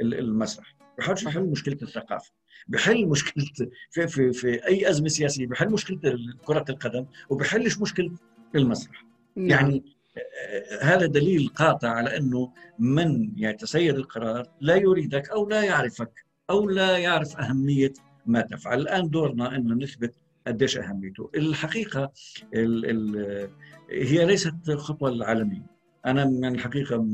[0.00, 2.32] المسرح بيحاولش يحل مشكلة الثقافة
[2.68, 3.44] بيحل مشكلة
[3.90, 6.00] في, في, في أي أزمة سياسية بيحل مشكلة
[6.44, 8.10] كرة القدم وبيحلش مشكلة
[8.54, 9.04] المسرح
[9.36, 9.48] نعم.
[9.48, 9.84] يعني
[10.16, 16.68] آه، هذا دليل قاطع على إنه من يتسيد القرار لا يريدك أو لا يعرفك أو
[16.68, 17.92] لا يعرف أهمية
[18.26, 20.14] ما تفعل الآن دورنا ان نثبت
[20.46, 21.30] قديش أهميته.
[21.34, 22.12] الحقيقة
[22.54, 23.50] ال ال
[23.90, 25.66] هي ليست خطوة العالميه
[26.06, 27.06] أنا من الحقيقة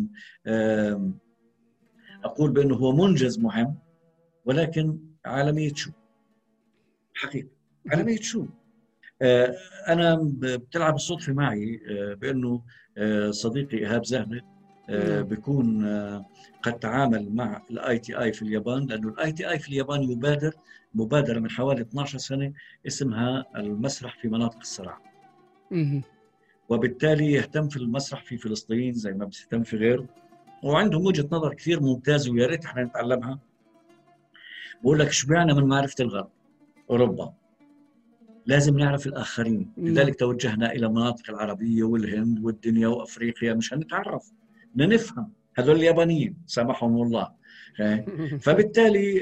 [2.25, 3.79] أقول بأنه هو منجز مهم
[4.45, 5.91] ولكن عالمية شو؟
[7.15, 7.49] حقيقة.
[7.91, 8.47] عالمية شو؟
[9.23, 9.55] آه،
[9.89, 12.63] أنا بتلعب الصدفة معي آه، بأنه
[12.99, 14.58] آه، صديقي إيهاب نعم.
[15.23, 15.87] بيكون
[16.63, 20.55] قد تعامل مع ال ITI في اليابان لأنه ال ITI في اليابان يبادر
[20.95, 22.53] مبادرة من حوالي 12 سنة
[22.87, 25.01] اسمها المسرح في مناطق الصراع.
[26.69, 30.07] وبالتالي يهتم في المسرح في فلسطين زي ما بيهتم في غيره.
[30.63, 33.39] وعندهم وجهة نظر كثير ممتازة ويا ريت إحنا نتعلمها.
[34.83, 36.31] بقول لك اشبعنا من معرفة الغرب؟
[36.91, 37.33] أوروبا.
[38.47, 39.73] لازم نعرف الآخرين.
[39.77, 44.33] لذلك توجهنا إلى المناطق العربية والهند والدنيا وأفريقيا مشان نتعرف.
[44.75, 45.33] بدنا نفهم.
[45.59, 47.39] هذول اليابانيين سامحهم الله
[48.45, 49.21] فبالتالي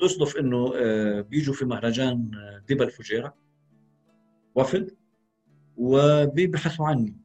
[0.00, 3.34] تصدف آه، إنه آه، بيجوا في مهرجان آه، دبا الفجيرة
[4.54, 4.90] وفد
[5.76, 7.16] وبيبحثوا عني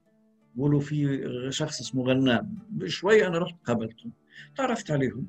[0.55, 2.57] بيقولوا في شخص اسمه غنام.
[2.85, 4.09] شوي أنا رحت قابلته
[4.57, 5.27] تعرفت عليهم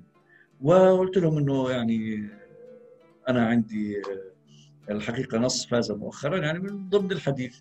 [0.61, 2.29] وقلت لهم إنه يعني
[3.29, 4.03] أنا عندي
[4.91, 7.61] الحقيقة نص فاز مؤخرا يعني من ضمن الحديث.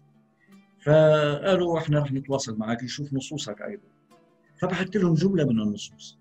[0.84, 3.84] فقالوا إحنا رح نتواصل معك نشوف نصوصك أيضا.
[4.58, 6.20] فبحثت لهم جملة من النصوص.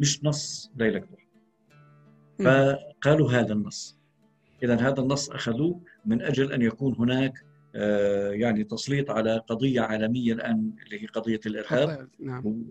[0.00, 1.22] مش نص ليلى ضحى
[2.44, 3.96] فقالوا هذا النص.
[4.62, 7.44] اذا هذا النص أخذوه من أجل أن يكون هناك
[7.74, 12.08] آه، يعني تسليط على قضية عالمية الآن اللي هي قضية الإرهاب.
[12.20, 12.64] نعم.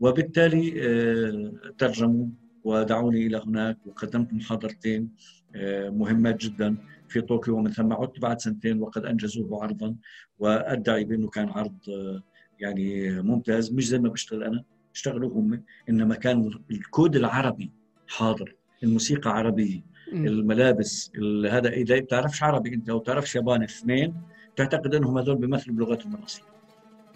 [0.00, 2.26] وبالتالي آه، ترجموا
[2.64, 5.10] ودعوني إلى هناك وقدمت محاضرتين
[5.54, 6.76] آه، مهمات جدا.
[7.10, 9.96] في طوكيو ومن ثم عدت بعد سنتين وقد أنجزوه عرضا
[10.38, 11.78] وادعي بأنه كان عرض
[12.58, 14.64] يعني ممتاز مش زي ما بشتغل أنا
[14.94, 17.72] اشتغلوا هم إنما كان الكود العربي
[18.06, 19.80] حاضر الموسيقى عربية
[20.12, 21.12] الملابس
[21.50, 24.14] هذا إذا بتعرفش عربي أنت أو بتعرفش ياباني اثنين
[24.56, 26.50] تعتقد أنهم هذول بيمثلوا بلغتهم الأصلية.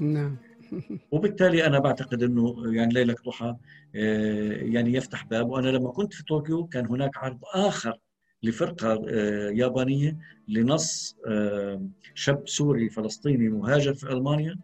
[0.00, 0.38] نعم.
[1.12, 3.56] وبالتالي أنا بعتقد أنه يعني ليلك ضحى
[3.94, 7.98] آه، يعني يفتح باب وأنا لما كنت في طوكيو كان هناك عرض آخر
[8.44, 10.18] لفرقة آه، يابانية
[10.48, 14.56] لنص آه، شاب سوري فلسطيني مهاجر في ألمانيا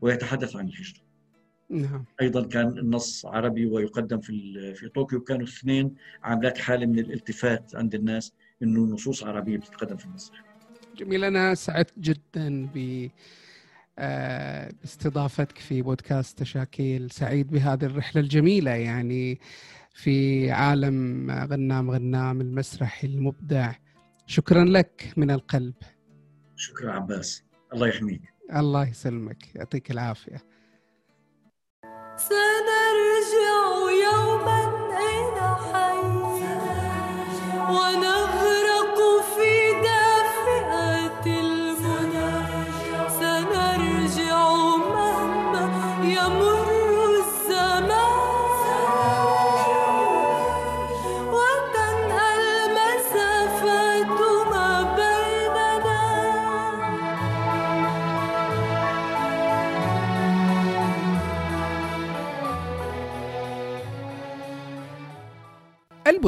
[0.00, 1.00] ويتحدث عن الهجرة
[1.70, 2.04] نعم.
[2.20, 7.94] أيضا كان النص عربي ويقدم في في طوكيو كانوا الاثنين عاملات حالة من الالتفات عند
[7.94, 8.32] الناس
[8.62, 10.44] إنه نصوص عربية بتتقدم في مصر.
[10.96, 13.08] جميل أنا سعدت جدا ب
[13.98, 19.40] آه، باستضافتك في بودكاست تشاكيل سعيد بهذه الرحلة الجميلة يعني
[19.98, 23.72] في عالم غنام غنام المسرحي المبدع.
[24.26, 25.74] شكرا لك من القلب.
[26.56, 27.44] شكرا عباس.
[27.72, 28.22] الله يحميك.
[28.56, 29.56] الله يسلمك.
[29.56, 30.42] يعطيك العافية.
[32.16, 33.58] سنرجع
[34.06, 34.60] يوما
[34.98, 35.98] إلى حي
[37.58, 38.07] ونغرق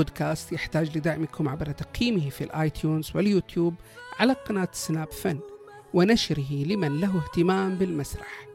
[0.01, 3.75] البودكاست يحتاج لدعمكم عبر تقييمه في الايتيونز واليوتيوب
[4.19, 5.39] على قناة سناب فن
[5.95, 8.50] ونشره لمن له اهتمام بالمسرح.